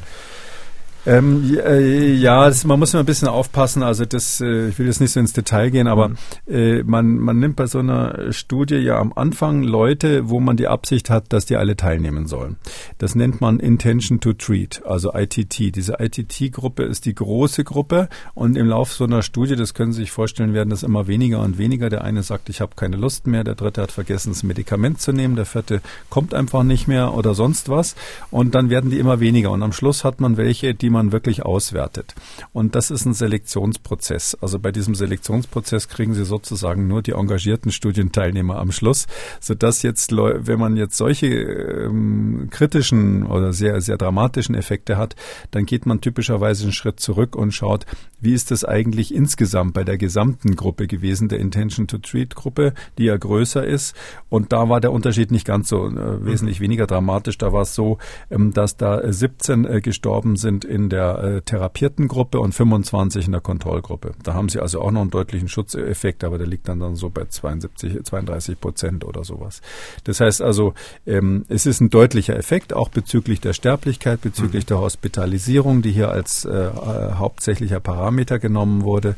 [1.06, 3.82] Ähm, äh, ja, das, man muss immer ein bisschen aufpassen.
[3.82, 6.16] Also das, äh, ich will jetzt nicht so ins Detail gehen, aber mhm.
[6.48, 10.68] äh, man, man nimmt bei so einer Studie ja am Anfang Leute, wo man die
[10.68, 12.58] Absicht hat, dass die alle teilnehmen sollen.
[13.00, 15.76] Das nennt man Intention to Treat, also ITT.
[15.76, 20.02] Diese ITT-Gruppe ist die große Gruppe und im Laufe so einer Studie, das können Sie
[20.02, 21.90] sich vorstellen, werden das immer weniger und weniger.
[21.90, 25.14] Der eine sagt, ich habe keine Lust mehr, der dritte hat vergessen, das Medikament zu
[25.14, 27.96] nehmen, der vierte kommt einfach nicht mehr oder sonst was
[28.30, 31.44] und dann werden die immer weniger und am Schluss hat man welche, die man wirklich
[31.44, 32.16] auswertet.
[32.54, 34.38] Und das ist ein Selektionsprozess.
[34.42, 39.08] Also bei diesem Selektionsprozess kriegen Sie sozusagen nur die engagierten Studienteilnehmer am Schluss,
[39.40, 45.16] sodass jetzt, wenn man jetzt solche ähm, kritischen oder sehr, sehr dramatischen Effekte hat,
[45.52, 47.86] dann geht man typischerweise einen Schritt zurück und schaut,
[48.22, 52.74] wie ist das eigentlich insgesamt bei der gesamten Gruppe gewesen, der Intention to Treat Gruppe,
[52.98, 53.96] die ja größer ist.
[54.30, 57.38] Und da war der Unterschied nicht ganz so äh, wesentlich weniger dramatisch.
[57.38, 57.98] Da war es so,
[58.30, 63.32] ähm, dass da 17 äh, gestorben sind in der äh, therapierten Gruppe und 25 in
[63.32, 64.12] der Kontrollgruppe.
[64.24, 67.10] Da haben sie also auch noch einen deutlichen Schutzeffekt, aber der liegt dann, dann so
[67.10, 69.62] bei 72, 32 Prozent oder sowas.
[70.04, 70.76] Das heißt also,
[71.08, 74.68] ähm, es ist ein deutlicher Effekt, auch bezüglich der Sterblichkeit, bezüglich mhm.
[74.68, 76.70] der Hospitalisierung, die hier als äh,
[77.16, 79.16] hauptsächlicher Parameter genommen wurde.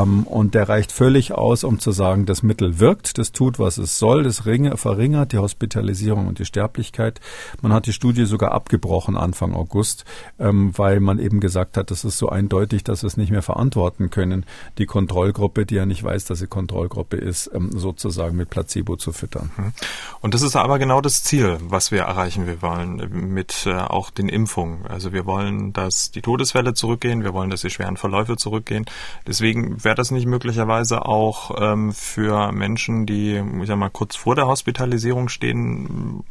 [0.00, 3.78] Ähm, und der reicht völlig aus, um zu sagen, das Mittel wirkt, das tut, was
[3.78, 7.20] es soll, das verringert die Hospitalisierung und die Sterblichkeit.
[7.60, 10.04] Man hat die Studie sogar abgebrochen Anfang August,
[10.38, 13.42] ähm, weil man eben gesagt hat, das ist so eindeutig, dass wir es nicht mehr
[13.42, 14.46] verantworten können,
[14.78, 19.12] die Kontrollgruppe, die ja nicht weiß, dass sie Kontrollgruppe ist, ähm, sozusagen mit Placebo zu
[19.12, 19.50] füttern.
[19.56, 19.72] Mhm.
[20.20, 22.46] Und das ist aber genau das Ziel, was wir erreichen.
[22.46, 24.86] Wir wollen mit äh, auch den Impfungen.
[24.86, 28.84] Also wir wollen, dass die Todesfälle zurückgehen, wir wollen, dass die schweren Verläufe zurückgehen.
[29.26, 34.34] Deswegen wäre das nicht möglicherweise auch ähm, für Menschen, die, ich sag mal, kurz vor
[34.34, 36.24] der Hospitalisierung stehen,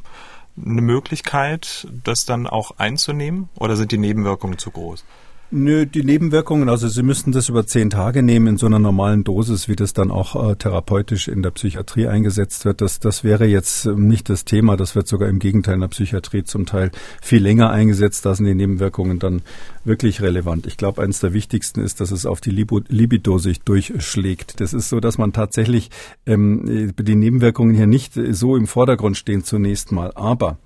[0.58, 3.50] eine Möglichkeit, das dann auch einzunehmen?
[3.56, 5.06] Oder sind die Nebenwirkungen zu groß?
[5.54, 9.26] Nö, die Nebenwirkungen, also Sie müssten das über zehn Tage nehmen in so einer normalen
[9.26, 12.80] Dosis, wie das dann auch äh, therapeutisch in der Psychiatrie eingesetzt wird.
[12.80, 14.78] Das, das wäre jetzt äh, nicht das Thema.
[14.78, 16.92] Das wird sogar im Gegenteil in der Psychiatrie zum Teil
[17.22, 18.26] viel länger eingesetzt.
[18.26, 19.42] Da sind die Nebenwirkungen dann
[19.84, 20.68] wirklich relevant.
[20.68, 24.62] Ich glaube, eines der wichtigsten ist, dass es auf die Libido sich durchschlägt.
[24.62, 25.90] Das ist so, dass man tatsächlich
[26.26, 30.14] ähm, die Nebenwirkungen hier nicht so im Vordergrund stehen zunächst mal.
[30.16, 30.60] Aber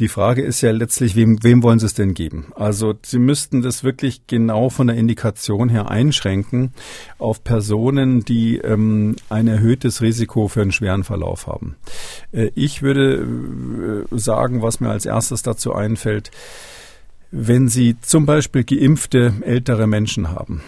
[0.00, 2.52] die Frage ist ja letztlich, wem, wem wollen Sie es denn geben?
[2.56, 6.72] Also Sie müssten das wirklich genau von der Indikation her einschränken
[7.18, 11.76] auf Personen, die ähm, ein erhöhtes Risiko für einen schweren Verlauf haben.
[12.32, 16.30] Äh, ich würde äh, sagen, was mir als erstes dazu einfällt,
[17.36, 20.62] wenn Sie zum Beispiel geimpfte ältere Menschen haben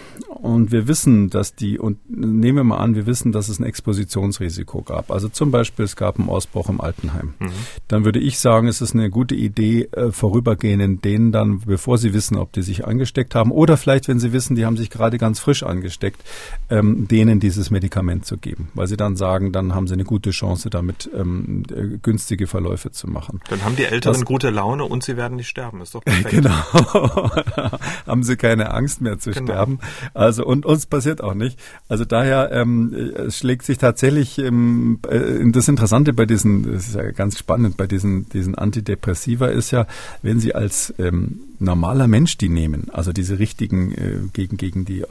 [0.46, 3.64] und wir wissen, dass die, und nehmen wir mal an, wir wissen, dass es ein
[3.64, 5.10] Expositionsrisiko gab.
[5.10, 7.34] Also zum Beispiel, es gab einen Ausbruch im Altenheim.
[7.38, 7.50] Mhm.
[7.88, 12.12] Dann würde ich sagen, es ist eine gute Idee, äh, vorübergehend denen dann, bevor sie
[12.14, 15.18] wissen, ob die sich angesteckt haben, oder vielleicht, wenn sie wissen, die haben sich gerade
[15.18, 16.22] ganz frisch angesteckt,
[16.70, 18.68] ähm, denen dieses Medikament zu geben.
[18.74, 22.90] Weil sie dann sagen, dann haben sie eine gute Chance, damit ähm, äh, günstige Verläufe
[22.90, 23.40] zu machen.
[23.48, 25.80] Dann haben die Älteren das, gute Laune und sie werden nicht sterben.
[25.80, 26.30] Ist doch perfekt.
[26.30, 26.55] Genau.
[28.06, 29.46] haben sie keine Angst mehr zu genau.
[29.46, 29.78] sterben.
[30.14, 31.58] Also und uns passiert auch nicht.
[31.88, 36.94] Also daher ähm, es schlägt sich tatsächlich ähm, äh, das Interessante bei diesen, das ist
[36.94, 39.86] ja ganz spannend bei diesen diesen Antidepressiva ist ja,
[40.22, 45.02] wenn sie als ähm, normaler Mensch die nehmen, also diese richtigen äh, gegen gegen die
[45.02, 45.06] äh,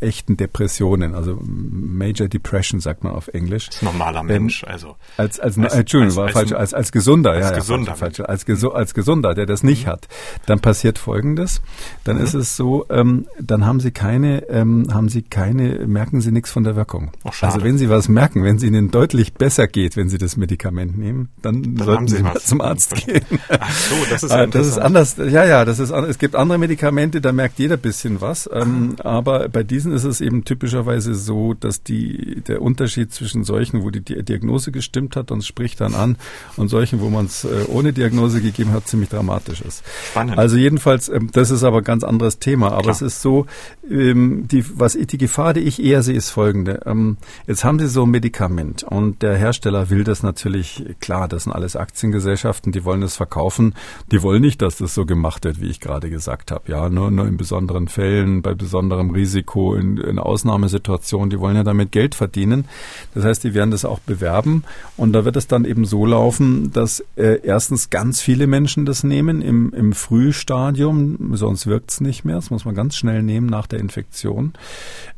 [0.00, 3.68] echten Depressionen, also Major Depression sagt man auf Englisch.
[3.68, 7.50] Als normaler Mensch, also als als, als Entschuldigung, als, war falsch, als als gesunder, als
[7.50, 9.90] ja, gesunder, ja, falsch, falsch, als, gesu als gesunder, der das nicht mhm.
[9.90, 10.08] hat,
[10.46, 11.60] dann passiert Folgendes,
[12.04, 12.24] dann mhm.
[12.24, 16.50] ist es so, ähm, dann haben sie keine, ähm, haben sie keine, merken sie nichts
[16.50, 17.12] von der Wirkung.
[17.24, 20.36] Oh, also wenn sie was merken, wenn es ihnen deutlich besser geht, wenn sie das
[20.36, 23.24] Medikament nehmen, dann, dann sollten sie mal zum Arzt gehen.
[23.48, 26.58] Ach so, das ist ja Das ist anders, ja, ja, das ist es gibt andere
[26.58, 28.48] Medikamente, da merkt jeder bisschen was.
[28.52, 33.82] Ähm, aber bei diesen ist es eben typischerweise so, dass die, der Unterschied zwischen solchen,
[33.82, 36.16] wo die Diagnose gestimmt hat und spricht dann an,
[36.56, 39.82] und solchen, wo man es äh, ohne Diagnose gegeben hat, ziemlich dramatisch ist.
[40.10, 40.38] Spannend.
[40.44, 42.72] Also jedenfalls, ähm, das ist aber ein ganz anderes Thema.
[42.72, 42.96] Aber Klar.
[42.96, 43.46] es ist so,
[43.90, 46.82] ähm, die, was die Gefahr, die ich eher sehe, ist folgende.
[46.84, 47.16] Ähm,
[47.46, 51.52] jetzt haben Sie so ein Medikament und der Hersteller will das natürlich, klar, das sind
[51.52, 53.74] alles Aktiengesellschaften, die wollen es verkaufen.
[54.12, 56.70] Die wollen nicht, dass das so gemacht wird, wie ich gerade gesagt habe.
[56.70, 61.30] Ja, nur, nur in besonderen Fällen, bei besonderem Risiko, in, in Ausnahmesituationen.
[61.30, 62.66] Die wollen ja damit Geld verdienen.
[63.14, 64.62] Das heißt, die werden das auch bewerben.
[64.98, 69.04] Und da wird es dann eben so laufen, dass äh, erstens ganz viele Menschen das
[69.04, 69.94] nehmen im, im
[70.34, 72.34] Frühstadium, sonst wirkt es nicht mehr.
[72.34, 74.52] Das muss man ganz schnell nehmen nach der Infektion.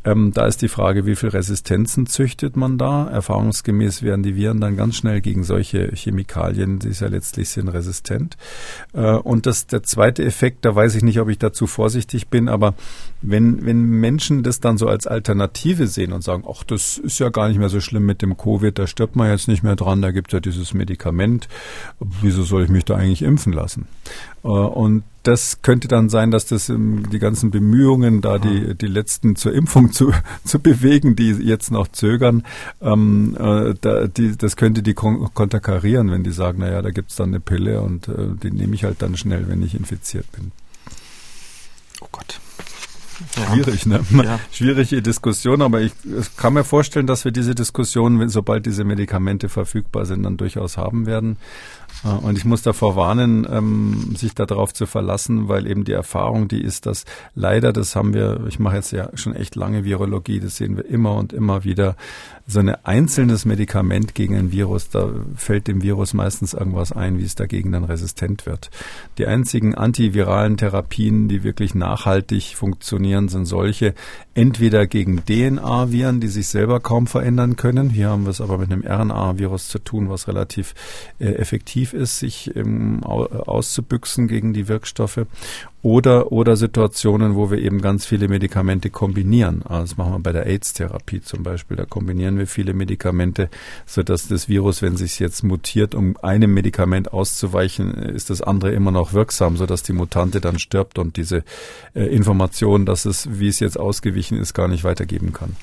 [0.05, 3.09] Ähm, da ist die Frage, wie viel Resistenzen züchtet man da?
[3.09, 8.37] Erfahrungsgemäß werden die Viren dann ganz schnell gegen solche Chemikalien, die ja letztlich sind, resistent.
[8.93, 12.51] Äh, und das, der zweite Effekt, da weiß ich nicht, ob ich dazu vorsichtig bin,
[12.51, 12.75] aber
[13.29, 17.29] wenn, wenn Menschen das dann so als Alternative sehen und sagen, ach, das ist ja
[17.29, 20.01] gar nicht mehr so schlimm mit dem Covid, da stirbt man jetzt nicht mehr dran,
[20.01, 21.49] da gibt es ja dieses Medikament,
[21.99, 23.89] wieso soll ich mich da eigentlich impfen lassen?
[24.45, 28.87] Äh, und das könnte dann sein, dass das ähm, die ganzen Bemühungen, da die, die
[28.87, 30.13] letzten zur Impfung zu,
[30.45, 32.45] zu bewegen, die jetzt noch zögern,
[32.81, 37.17] ähm, äh, da, die, das könnte die kon konterkarieren, wenn die sagen, naja, da gibt's
[37.17, 40.53] dann eine Pille und äh, die nehme ich halt dann schnell, wenn ich infiziert bin.
[42.01, 42.39] Oh Gott.
[43.51, 44.01] Schwierig, ne?
[44.11, 44.39] Ja.
[44.51, 45.93] Schwierige Diskussion, aber ich,
[46.37, 51.07] kann mir vorstellen, dass wir diese Diskussion, sobald diese Medikamente verfügbar sind, dann durchaus haben
[51.07, 51.37] werden.
[52.05, 56.49] Äh, und ich muss davor warnen, ähm, sich darauf zu verlassen, weil eben die Erfahrung,
[56.49, 57.05] die ist, dass
[57.35, 60.87] leider, das haben wir, ich mache jetzt ja schon echt lange Virologie, das sehen wir
[60.87, 61.97] immer und immer wieder,
[62.49, 67.25] so ein einzelnes Medikament gegen ein Virus, da fällt dem Virus meistens irgendwas ein, wie
[67.25, 68.71] es dagegen dann resistent wird.
[69.19, 73.95] Die einzigen antiviralen Therapien, die wirklich nachhaltig funktionieren, sind solche,
[74.35, 77.91] entweder gegen DNA-Viren, die sich selber kaum verändern können.
[77.91, 80.75] Hier haben wir es aber mit einem RNA-Virus zu tun, was relativ
[81.19, 85.27] äh, effektiv ist, sich ähm, auszubüchsen gegen die Wirkstoffe
[85.87, 89.63] oder, oder Situationen, wo wir eben ganz viele Medikamente kombinieren.
[89.63, 91.77] Also das machen wir bei der AIDS-Therapie zum Beispiel.
[91.77, 93.49] Da kombinieren wir viele Medikamente,
[93.87, 98.91] sodass das Virus, wenn sich jetzt mutiert, um einem Medikament auszuweichen, ist das andere immer
[98.91, 101.45] noch wirksam, sodass die Mutante dann stirbt und diese
[101.95, 105.55] äh, Information, dass es, wie es jetzt ausgewichen ist, gar nicht weitergeben kann.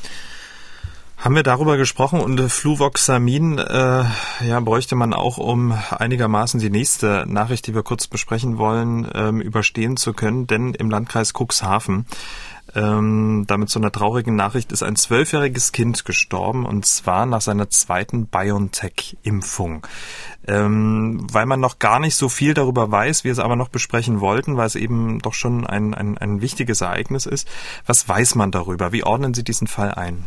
[1.24, 4.04] Haben wir darüber gesprochen und Fluvoxamin äh,
[4.46, 9.40] ja, bräuchte man auch, um einigermaßen die nächste Nachricht, die wir kurz besprechen wollen, ähm,
[9.40, 10.48] überstehen zu können.
[10.48, 12.08] Denn im Landkreis Cuxhaven,
[12.76, 17.70] ähm, damit so einer traurigen Nachricht, ist ein zwölfjähriges Kind gestorben und zwar nach seiner
[17.70, 19.88] zweiten BioNTech-Impfung.
[20.46, 24.20] Ähm, weil man noch gar nicht so viel darüber weiß, wir es aber noch besprechen
[24.20, 27.48] wollten, weil es eben doch schon ein, ein, ein wichtiges Ereignis ist.
[27.86, 28.92] Was weiß man darüber?
[28.92, 30.26] Wie ordnen Sie diesen Fall ein?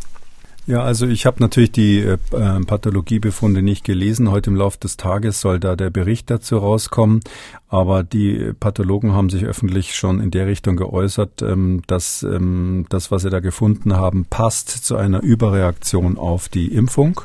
[0.66, 4.32] Ja, also ich habe natürlich die äh, äh, Pathologiebefunde nicht gelesen.
[4.32, 7.20] Heute im Laufe des Tages soll da der Bericht dazu rauskommen.
[7.68, 13.12] Aber die Pathologen haben sich öffentlich schon in der Richtung geäußert, ähm, dass ähm, das,
[13.12, 17.20] was sie da gefunden haben, passt zu einer Überreaktion auf die Impfung.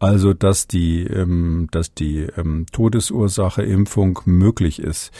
[0.00, 5.12] Also, dass die, ähm, dass die ähm, Todesursache Impfung möglich ist.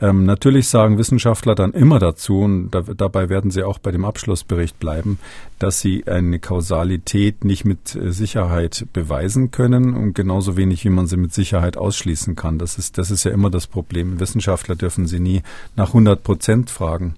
[0.00, 4.04] Ähm, natürlich sagen Wissenschaftler dann immer dazu, und da, dabei werden sie auch bei dem
[4.04, 5.18] Abschlussbericht bleiben,
[5.58, 11.08] dass sie eine Kausalität nicht mit äh, Sicherheit beweisen können und genauso wenig, wie man
[11.08, 12.56] sie mit Sicherheit ausschließen kann.
[12.56, 14.20] Das ist, das ist ja immer das Problem.
[14.20, 15.42] Wissenschaftler dürfen sie nie
[15.74, 17.16] nach 100 Prozent fragen.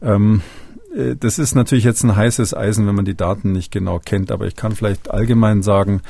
[0.00, 0.59] Ähm, äh,
[1.18, 4.46] das ist natürlich jetzt ein heißes Eisen, wenn man die Daten nicht genau kennt, aber
[4.46, 6.02] ich kann vielleicht allgemein sagen,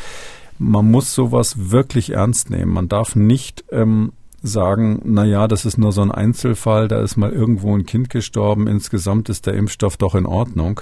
[0.58, 2.72] man muss sowas wirklich ernst nehmen.
[2.72, 4.12] Man darf nicht ähm,
[4.42, 8.10] sagen, na ja, das ist nur so ein Einzelfall, da ist mal irgendwo ein Kind
[8.10, 10.80] gestorben, insgesamt ist der Impfstoff doch in Ordnung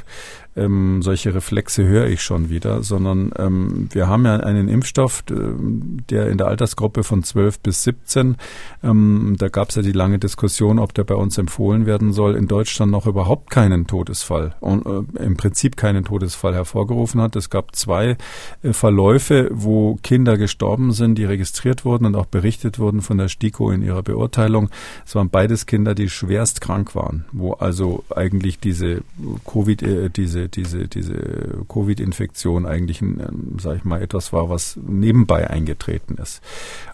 [0.57, 6.29] ähm, solche Reflexe höre ich schon wieder, sondern ähm, wir haben ja einen Impfstoff, der
[6.29, 8.37] in der Altersgruppe von 12 bis 17,
[8.83, 12.35] ähm, da gab es ja die lange Diskussion, ob der bei uns empfohlen werden soll,
[12.35, 17.37] in Deutschland noch überhaupt keinen Todesfall und äh, im Prinzip keinen Todesfall hervorgerufen hat.
[17.37, 18.17] Es gab zwei
[18.63, 23.29] äh, Verläufe, wo Kinder gestorben sind, die registriert wurden und auch berichtet wurden von der
[23.29, 24.71] STIKO in ihrer Beurteilung.
[25.07, 29.03] Es waren beides Kinder, die schwerst krank waren, wo also eigentlich diese
[29.45, 35.49] Covid, äh, diese diese, diese, Covid-Infektion eigentlich, ein, sag ich mal, etwas war, was nebenbei
[35.49, 36.41] eingetreten ist.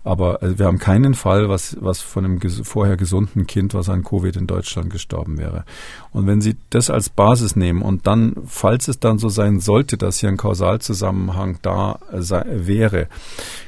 [0.02, 4.05] Aber also wir haben keinen Fall, was, was von einem vorher gesunden Kind, was an
[4.05, 5.64] Covid in Deutschland gestorben wäre.
[6.12, 9.96] Und wenn Sie das als Basis nehmen und dann, falls es dann so sein sollte,
[9.96, 13.09] dass hier ein Kausalzusammenhang da sei, wäre,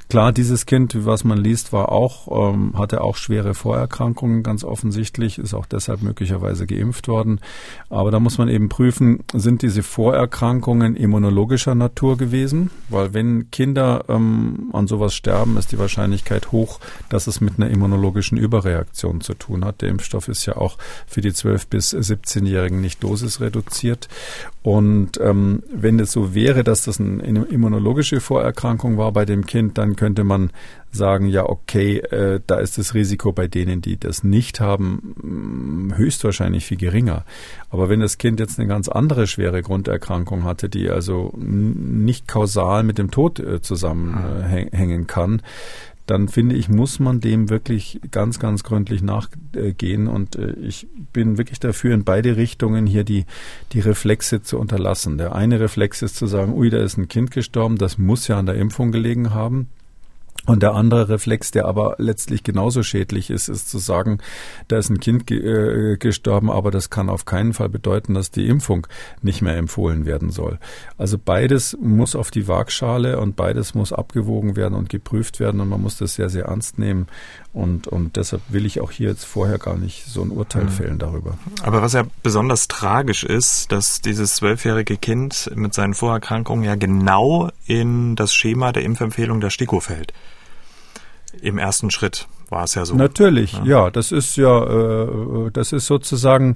[0.09, 5.39] Klar, dieses Kind, was man liest, war auch, ähm, hatte auch schwere Vorerkrankungen, ganz offensichtlich,
[5.39, 7.41] ist auch deshalb möglicherweise geimpft worden.
[7.91, 12.71] Aber da muss man eben prüfen, sind diese Vorerkrankungen immunologischer Natur gewesen?
[12.89, 16.79] Weil wenn Kinder ähm, an sowas sterben, ist die Wahrscheinlichkeit hoch,
[17.09, 19.83] dass es mit einer immunologischen Überreaktion zu tun hat.
[19.83, 20.79] Der Impfstoff ist ja auch
[21.09, 24.09] für die 12- bis 17-Jährigen nicht dosisreduziert.
[24.67, 29.79] Und ähm, wenn es so wäre, dass das eine immunologische Vorerkrankung war bei dem Kind,
[29.79, 30.51] dann könnte man
[30.91, 35.97] sagen, ja, okay, äh, da ist das Risiko bei denen, die das nicht haben, mm,
[35.97, 37.25] höchstwahrscheinlich viel geringer.
[37.71, 42.83] Aber wenn das Kind jetzt eine ganz andere schwere Grunderkrankung hatte, die also nicht kausal
[42.83, 45.43] mit dem Tod äh, zusammenhängen kann,
[46.07, 50.07] dann finde ich, muss man dem wirklich ganz, ganz gründlich nachgehen.
[50.07, 53.25] Und äh, ich bin wirklich dafür, in beide Richtungen hier die,
[53.73, 55.19] die Reflexe zu unterlassen.
[55.19, 58.39] Der eine Reflex ist zu sagen, ui, da ist ein Kind gestorben, das muss ja
[58.39, 59.69] an der Impfung gelegen haben.
[60.45, 64.19] Und der andere Reflex, der aber letztlich genauso schädlich ist, ist zu sagen,
[64.69, 68.31] da ist ein Kind ge äh, gestorben, aber das kann auf keinen Fall bedeuten, dass
[68.31, 68.87] die Impfung
[69.23, 70.59] nicht mehr empfohlen werden soll.
[70.99, 75.69] Also beides muss auf die Waagschale und beides muss abgewogen werden und geprüft werden und
[75.69, 77.09] man muss das sehr, sehr ernst nehmen.
[77.53, 80.69] Und, und deshalb will ich auch hier jetzt vorher gar nicht so ein Urteil mhm.
[80.69, 81.39] fällen darüber.
[81.63, 87.49] Aber was ja besonders tragisch ist, dass dieses zwölfjährige Kind mit seinen Vorerkrankungen ja genau
[87.67, 90.13] in das Schema der Impfempfehlung der STIKO fällt.
[91.41, 92.95] Im ersten Schritt war es ja so.
[92.95, 93.65] Natürlich, ja.
[93.65, 96.55] ja das ist ja, äh, das ist sozusagen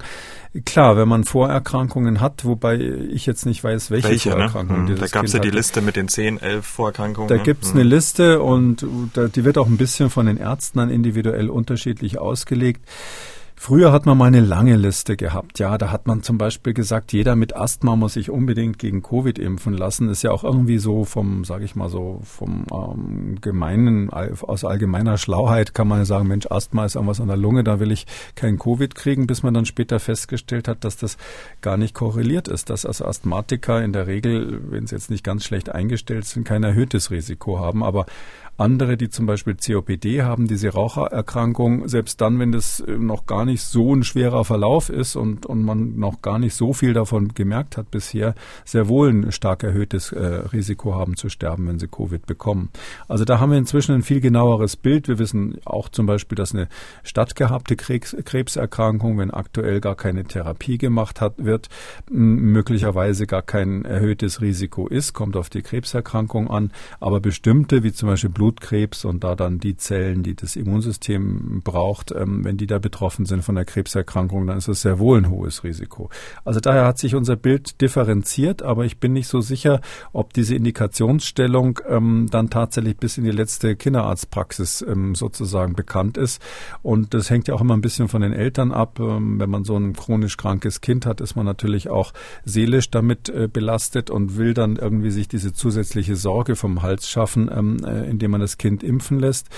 [0.65, 4.35] klar, wenn man Vorerkrankungen hat, wobei ich jetzt nicht weiß, welche, welche ne?
[4.35, 4.85] Vorerkrankungen.
[4.87, 4.95] Ne?
[4.95, 7.29] Da gab es ja die Liste mit den 10, 11 Vorerkrankungen.
[7.29, 7.81] Da gibt es hm.
[7.81, 12.19] eine Liste und da, die wird auch ein bisschen von den Ärzten dann individuell unterschiedlich
[12.19, 12.83] ausgelegt.
[13.63, 15.59] Früher hat man mal eine lange Liste gehabt.
[15.59, 19.39] Ja, da hat man zum Beispiel gesagt, jeder mit Asthma muss sich unbedingt gegen Covid
[19.39, 20.09] impfen lassen.
[20.09, 25.19] Ist ja auch irgendwie so vom, sage ich mal so, vom ähm, gemeinen, aus allgemeiner
[25.19, 28.59] Schlauheit kann man sagen, Mensch, Asthma ist irgendwas an der Lunge, da will ich kein
[28.59, 31.19] Covid kriegen, bis man dann später festgestellt hat, dass das
[31.61, 35.45] gar nicht korreliert ist, dass also Asthmatiker in der Regel, wenn sie jetzt nicht ganz
[35.45, 37.85] schlecht eingestellt sind, kein erhöhtes Risiko haben.
[37.85, 38.07] Aber
[38.61, 43.47] Andere, die zum Beispiel COPD haben, diese Rauchererkrankung, selbst dann, wenn das äh, noch gar
[43.47, 47.33] nicht so ein schwerer Verlauf ist und, und man noch gar nicht so viel davon
[47.33, 48.35] gemerkt hat bisher,
[48.67, 52.69] sehr wohl ein stark erhöhtes äh, Risiko haben zu sterben, wenn sie Covid bekommen.
[53.09, 55.09] Also da haben wir inzwischen ein viel genaueres Bild.
[55.09, 56.69] Wir wissen auch zum Beispiel, dass eine
[57.03, 61.71] stattgehabte Krebs, Krebserkrankung, wenn aktuell gar keine Therapie gemacht hat, wird,
[62.11, 66.73] möglicherweise gar kein erhöhtes Risiko ist, kommt auf die Krebserkrankung an.
[67.01, 72.13] Aber bestimmte, wie zum Beispiel Blutkrebs und da dann die Zellen, die das Immunsystem braucht,
[72.13, 75.31] ähm, wenn die da betroffen sind von der Krebserkrankung, dann ist das sehr wohl ein
[75.31, 76.11] hohes Risiko.
[76.45, 79.81] Also daher hat sich unser Bild differenziert, aber ich bin nicht so sicher,
[80.13, 86.43] ob diese Indikationsstellung ähm, dann tatsächlich bis in die letzte Kinderarztpraxis ähm, sozusagen bekannt ist.
[86.83, 88.99] Und das hängt ja auch immer ein bisschen von den Eltern ab.
[88.99, 92.13] Ähm, wenn man so ein chronisch krankes Kind hat, ist man natürlich auch
[92.45, 97.51] seelisch damit äh, belastet und will dann irgendwie sich diese zusätzliche Sorge vom Hals schaffen,
[97.53, 99.49] ähm, äh, indem man das Kind impfen lässt.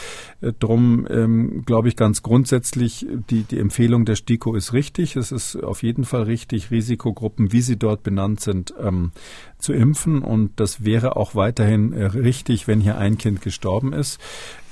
[0.41, 5.17] Äh, drum ähm, glaube ich ganz grundsätzlich, die, die Empfehlung der STIKO ist richtig.
[5.17, 9.13] Es ist auf jeden Fall richtig, Risikogruppen, wie sie dort benannt sind, ähm,
[9.59, 10.23] zu impfen.
[10.23, 14.21] Und das wäre auch weiterhin äh, richtig, wenn hier ein Kind gestorben ist.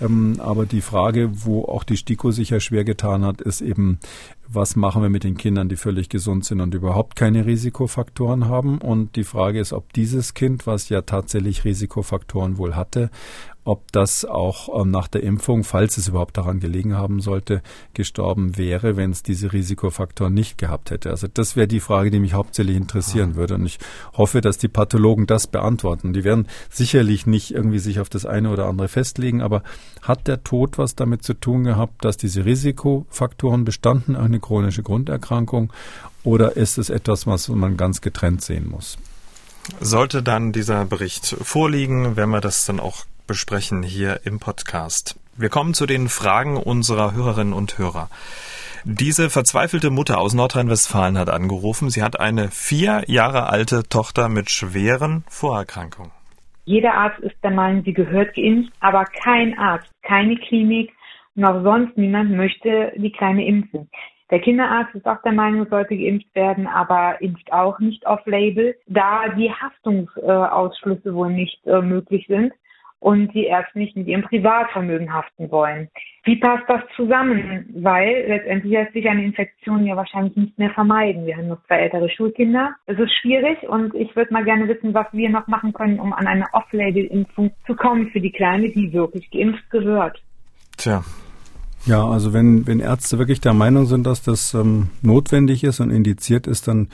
[0.00, 3.98] Ähm, aber die Frage, wo auch die STIKO sich ja schwer getan hat, ist eben,
[4.48, 8.78] was machen wir mit den Kindern, die völlig gesund sind und überhaupt keine Risikofaktoren haben.
[8.78, 13.10] Und die Frage ist, ob dieses Kind, was ja tatsächlich Risikofaktoren wohl hatte,
[13.64, 17.62] ob das auch ähm, nach der Impfung, falls es überhaupt daran gelegen haben sollte,
[17.94, 21.10] gestorben wäre, wenn es diese Risikofaktoren nicht gehabt hätte.
[21.10, 23.54] Also das wäre die Frage, die mich hauptsächlich interessieren würde.
[23.56, 23.78] Und ich
[24.16, 26.12] hoffe, dass die Pathologen das beantworten.
[26.12, 29.62] Die werden sicherlich nicht irgendwie sich auf das eine oder andere festlegen, aber
[30.02, 35.72] hat der Tod was damit zu tun gehabt, dass diese Risikofaktoren bestanden, eine chronische Grunderkrankung,
[36.22, 38.98] oder ist es etwas, was man ganz getrennt sehen muss?
[39.80, 45.14] Sollte dann dieser Bericht vorliegen, werden wir das dann auch besprechen hier im Podcast.
[45.36, 48.08] Wir kommen zu den Fragen unserer Hörerinnen und Hörer.
[48.82, 51.90] Diese verzweifelte Mutter aus Nordrhein-Westfalen hat angerufen.
[51.90, 56.10] Sie hat eine vier Jahre alte Tochter mit schweren Vorerkrankungen.
[56.64, 60.90] Jeder Arzt ist der Meinung, sie gehört geimpft, aber kein Arzt, keine Klinik
[61.36, 63.88] und auch sonst niemand möchte die Kleine impfen.
[64.32, 69.28] Der Kinderarzt ist auch der Meinung, sollte geimpft werden, aber impft auch nicht off-label, da
[69.28, 72.52] die Haftungsausschlüsse wohl nicht äh, möglich sind
[73.00, 75.88] und die Ärzte nicht mit ihrem Privatvermögen haften wollen.
[76.24, 77.66] Wie passt das zusammen?
[77.74, 81.26] Weil letztendlich lässt sich eine Infektion ja wahrscheinlich nicht mehr vermeiden.
[81.26, 82.74] Wir haben noch zwei ältere Schulkinder.
[82.86, 86.12] Es ist schwierig und ich würde mal gerne wissen, was wir noch machen können, um
[86.12, 90.22] an eine Off-Label-Impfung zu kommen für die Kleine, die wirklich geimpft gehört.
[90.76, 91.02] Tja,
[91.86, 95.90] ja, also wenn, wenn Ärzte wirklich der Meinung sind, dass das ähm, notwendig ist und
[95.90, 96.88] indiziert ist, dann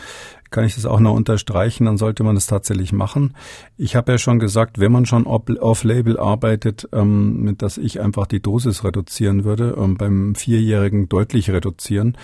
[0.56, 3.34] kann ich das auch noch unterstreichen, dann sollte man das tatsächlich machen.
[3.76, 8.40] Ich habe ja schon gesagt, wenn man schon off-label arbeitet, ähm, dass ich einfach die
[8.40, 12.16] Dosis reduzieren würde, ähm, beim Vierjährigen deutlich reduzieren.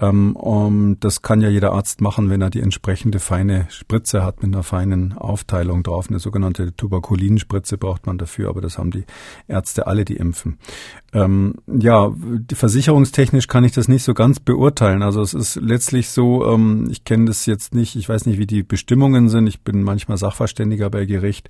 [0.00, 4.42] Ähm, um, das kann ja jeder Arzt machen, wenn er die entsprechende feine Spritze hat
[4.42, 6.06] mit einer feinen Aufteilung drauf.
[6.08, 9.04] Eine sogenannte Tuberkulinspritze braucht man dafür, aber das haben die
[9.46, 10.56] Ärzte alle, die impfen.
[11.12, 12.12] Ähm, ja,
[12.52, 15.02] versicherungstechnisch kann ich das nicht so ganz beurteilen.
[15.02, 18.46] Also es ist letztlich so, ähm, ich kenne das jetzt nicht, ich weiß nicht, wie
[18.46, 19.46] die Bestimmungen sind.
[19.46, 21.48] Ich bin manchmal Sachverständiger bei Gericht.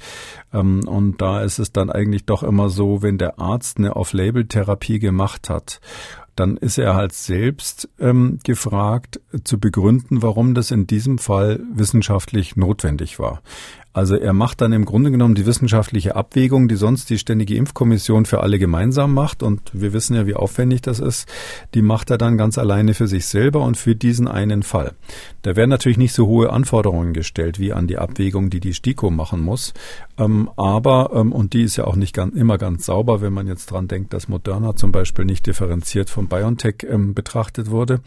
[0.52, 4.98] Ähm, und da ist es dann eigentlich doch immer so, wenn der Arzt eine Off-Label-Therapie
[4.98, 5.80] gemacht hat
[6.36, 12.56] dann ist er halt selbst ähm, gefragt zu begründen, warum das in diesem Fall wissenschaftlich
[12.56, 13.40] notwendig war.
[13.94, 18.26] Also er macht dann im Grunde genommen die wissenschaftliche Abwägung, die sonst die Ständige Impfkommission
[18.26, 19.44] für alle gemeinsam macht.
[19.44, 21.28] Und wir wissen ja, wie aufwendig das ist.
[21.74, 24.94] Die macht er dann ganz alleine für sich selber und für diesen einen Fall.
[25.42, 29.10] Da werden natürlich nicht so hohe Anforderungen gestellt wie an die Abwägung, die die STIKO
[29.10, 29.74] machen muss.
[30.18, 33.46] Ähm, aber, ähm, und die ist ja auch nicht ganz, immer ganz sauber, wenn man
[33.46, 38.00] jetzt dran denkt, dass Moderna zum Beispiel nicht differenziert von BioNTech ähm, betrachtet wurde.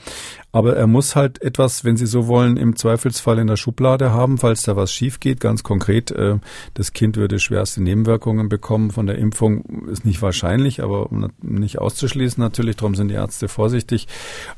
[0.51, 4.37] Aber er muss halt etwas, wenn Sie so wollen, im Zweifelsfall in der Schublade haben,
[4.37, 6.39] falls da was schief geht, ganz konkret konkret, äh,
[6.73, 11.07] das Kind würde schwerste Nebenwirkungen bekommen von der Impfung, ist nicht wahrscheinlich, aber
[11.41, 14.07] nicht auszuschließen natürlich, darum sind die Ärzte vorsichtig.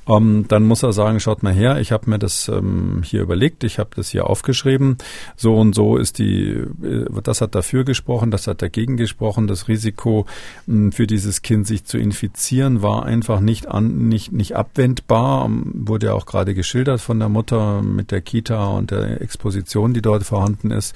[0.07, 3.65] Ähm, dann muss er sagen, schaut mal her, ich habe mir das ähm, hier überlegt,
[3.65, 4.97] ich habe das hier aufgeschrieben,
[5.35, 9.67] so und so ist die, äh, das hat dafür gesprochen, das hat dagegen gesprochen, das
[9.67, 10.25] Risiko
[10.67, 15.73] mh, für dieses Kind sich zu infizieren war einfach nicht an, nicht, nicht abwendbar, ähm,
[15.75, 20.01] wurde ja auch gerade geschildert von der Mutter mit der Kita und der Exposition, die
[20.01, 20.95] dort vorhanden ist.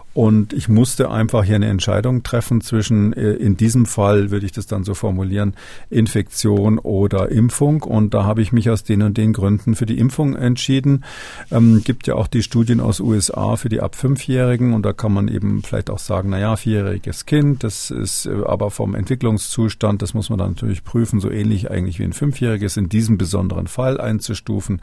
[0.13, 4.51] Und ich musste einfach hier eine Entscheidung treffen zwischen, äh, in diesem Fall würde ich
[4.51, 5.53] das dann so formulieren,
[5.89, 7.83] Infektion oder Impfung.
[7.83, 11.05] Und da habe ich mich aus den und den Gründen für die Impfung entschieden.
[11.49, 14.73] Ähm, gibt ja auch die Studien aus USA für die ab Fünfjährigen.
[14.73, 18.43] Und da kann man eben vielleicht auch sagen, na ja, vierjähriges Kind, das ist äh,
[18.45, 22.75] aber vom Entwicklungszustand, das muss man dann natürlich prüfen, so ähnlich eigentlich wie ein Fünfjähriges
[22.75, 24.81] in diesem besonderen Fall einzustufen.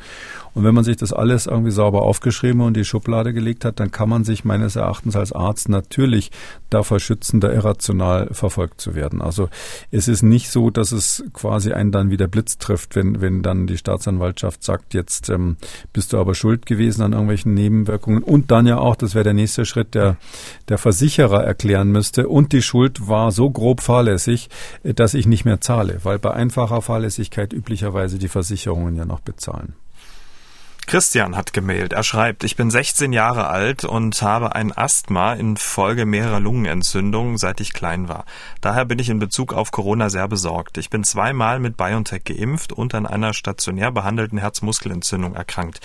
[0.54, 3.90] Und wenn man sich das alles irgendwie sauber aufgeschrieben und die Schublade gelegt hat, dann
[3.90, 6.30] kann man sich meines Erachtens als Arzt natürlich
[6.70, 9.22] davor schützen, da irrational verfolgt zu werden.
[9.22, 9.48] Also
[9.90, 13.66] es ist nicht so, dass es quasi einen dann wieder Blitz trifft, wenn, wenn dann
[13.66, 15.56] die Staatsanwaltschaft sagt, jetzt ähm,
[15.92, 19.34] bist du aber schuld gewesen an irgendwelchen Nebenwirkungen und dann ja auch, das wäre der
[19.34, 20.16] nächste Schritt, der,
[20.68, 24.48] der Versicherer erklären müsste und die Schuld war so grob fahrlässig,
[24.82, 29.20] äh, dass ich nicht mehr zahle, weil bei einfacher Fahrlässigkeit üblicherweise die Versicherungen ja noch
[29.20, 29.74] bezahlen.
[30.88, 31.92] Christian hat gemailt.
[31.92, 37.60] Er schreibt, ich bin 16 Jahre alt und habe ein Asthma infolge mehrerer Lungenentzündungen, seit
[37.60, 38.24] ich klein war.
[38.62, 40.78] Daher bin ich in Bezug auf Corona sehr besorgt.
[40.78, 45.80] Ich bin zweimal mit BioNTech geimpft und an einer stationär behandelten Herzmuskelentzündung erkrankt.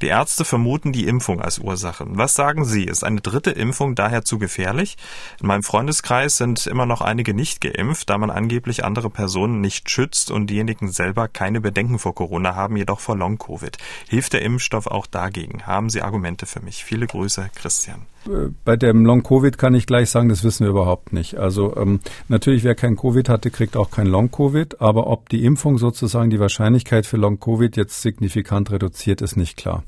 [0.00, 2.06] Die Ärzte vermuten die Impfung als Ursache.
[2.08, 2.84] Was sagen Sie?
[2.84, 4.96] Ist eine dritte Impfung daher zu gefährlich?
[5.38, 9.90] In meinem Freundeskreis sind immer noch einige nicht geimpft, da man angeblich andere Personen nicht
[9.90, 13.76] schützt und diejenigen selber keine Bedenken vor Corona haben, jedoch vor Long-Covid.
[14.08, 15.66] Hilft der Impfstoff auch dagegen?
[15.66, 16.84] Haben Sie Argumente für mich?
[16.84, 18.06] Viele Grüße, Christian.
[18.64, 21.36] Bei dem Long-Covid kann ich gleich sagen, das wissen wir überhaupt nicht.
[21.36, 24.80] Also ähm, natürlich, wer kein Covid hatte, kriegt auch kein Long-Covid.
[24.80, 29.84] Aber ob die Impfung sozusagen die Wahrscheinlichkeit für Long-Covid jetzt signifikant reduziert, ist nicht klar.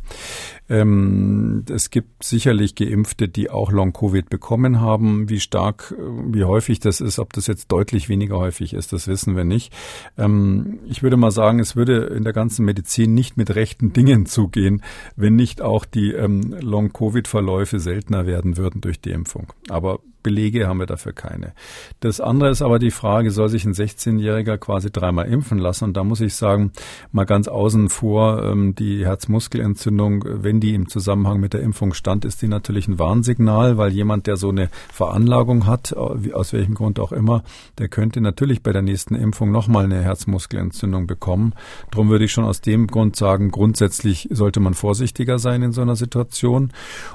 [0.69, 5.29] Ähm, es gibt sicherlich Geimpfte, die auch Long-Covid bekommen haben.
[5.29, 6.03] Wie stark, äh,
[6.35, 9.73] wie häufig das ist, ob das jetzt deutlich weniger häufig ist, das wissen wir nicht.
[10.17, 14.27] Ähm, ich würde mal sagen, es würde in der ganzen Medizin nicht mit rechten Dingen
[14.27, 14.83] zugehen,
[15.17, 19.53] wenn nicht auch die ähm, Long-Covid-Verläufe seltener werden würden durch die Impfung.
[19.69, 21.53] Aber Belege haben wir dafür keine.
[22.01, 25.85] Das andere ist aber die Frage, soll sich ein 16-Jähriger quasi dreimal impfen lassen?
[25.85, 26.73] Und da muss ich sagen,
[27.13, 32.25] mal ganz außen vor, ähm, die Herzmuskelentzündung, wenn die im Zusammenhang mit der Impfung stand,
[32.25, 36.75] ist die natürlich ein Warnsignal, weil jemand, der so eine Veranlagung hat, äh, aus welchem
[36.75, 37.43] Grund auch immer,
[37.79, 41.55] der könnte natürlich bei der nächsten Impfung nochmal eine Herzmuskelentzündung bekommen.
[41.91, 45.81] Darum würde ich schon aus dem Grund sagen, grundsätzlich sollte man vorsichtiger sein in so
[45.81, 46.73] einer Situation.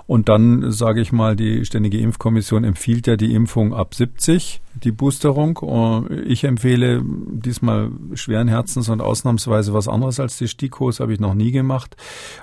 [0.07, 4.61] Und dann sage ich mal, die Ständige Impfkommission empfiehlt empfiehlt ja die Impfung ab 70,
[4.75, 6.07] die Boosterung.
[6.27, 11.33] Ich empfehle diesmal schweren Herzens und ausnahmsweise was anderes als die Stikos, habe ich noch
[11.33, 11.97] nie gemacht.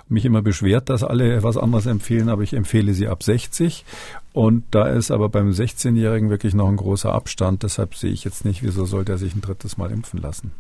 [0.09, 3.85] Mich immer beschwert, dass alle was anderes empfehlen, aber ich empfehle sie ab 60.
[4.33, 7.63] Und da ist aber beim 16-Jährigen wirklich noch ein großer Abstand.
[7.63, 10.51] Deshalb sehe ich jetzt nicht, wieso sollte er sich ein drittes Mal impfen lassen.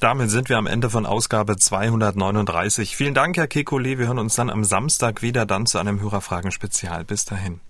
[0.00, 2.96] Damit sind wir am Ende von Ausgabe 239.
[2.96, 3.98] Vielen Dank, Herr Kekulé.
[3.98, 7.04] Wir hören uns dann am Samstag wieder, dann zu einem Hörerfragen-Spezial.
[7.04, 7.60] Bis dahin.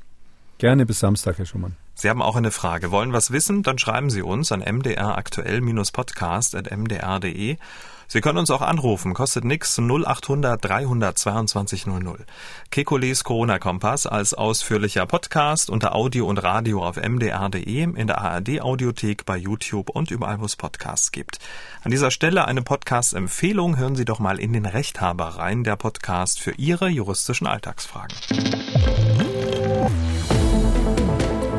[0.58, 1.76] Gerne bis Samstag, Herr Schumann.
[1.94, 3.62] Sie haben auch eine Frage, wollen was wissen?
[3.62, 7.56] Dann schreiben Sie uns an mdraktuell-podcast.mdr.de.
[8.06, 12.26] Sie können uns auch anrufen, kostet nix 0800 322 00.
[12.70, 19.36] Kekules Corona-Kompass als ausführlicher Podcast unter Audio und Radio auf mdr.de, in der ARD-Audiothek, bei
[19.36, 21.38] YouTube und überall, wo es Podcasts gibt.
[21.82, 23.78] An dieser Stelle eine Podcast-Empfehlung.
[23.78, 28.16] Hören Sie doch mal in den Rechthaber rein, der Podcast für Ihre juristischen Alltagsfragen.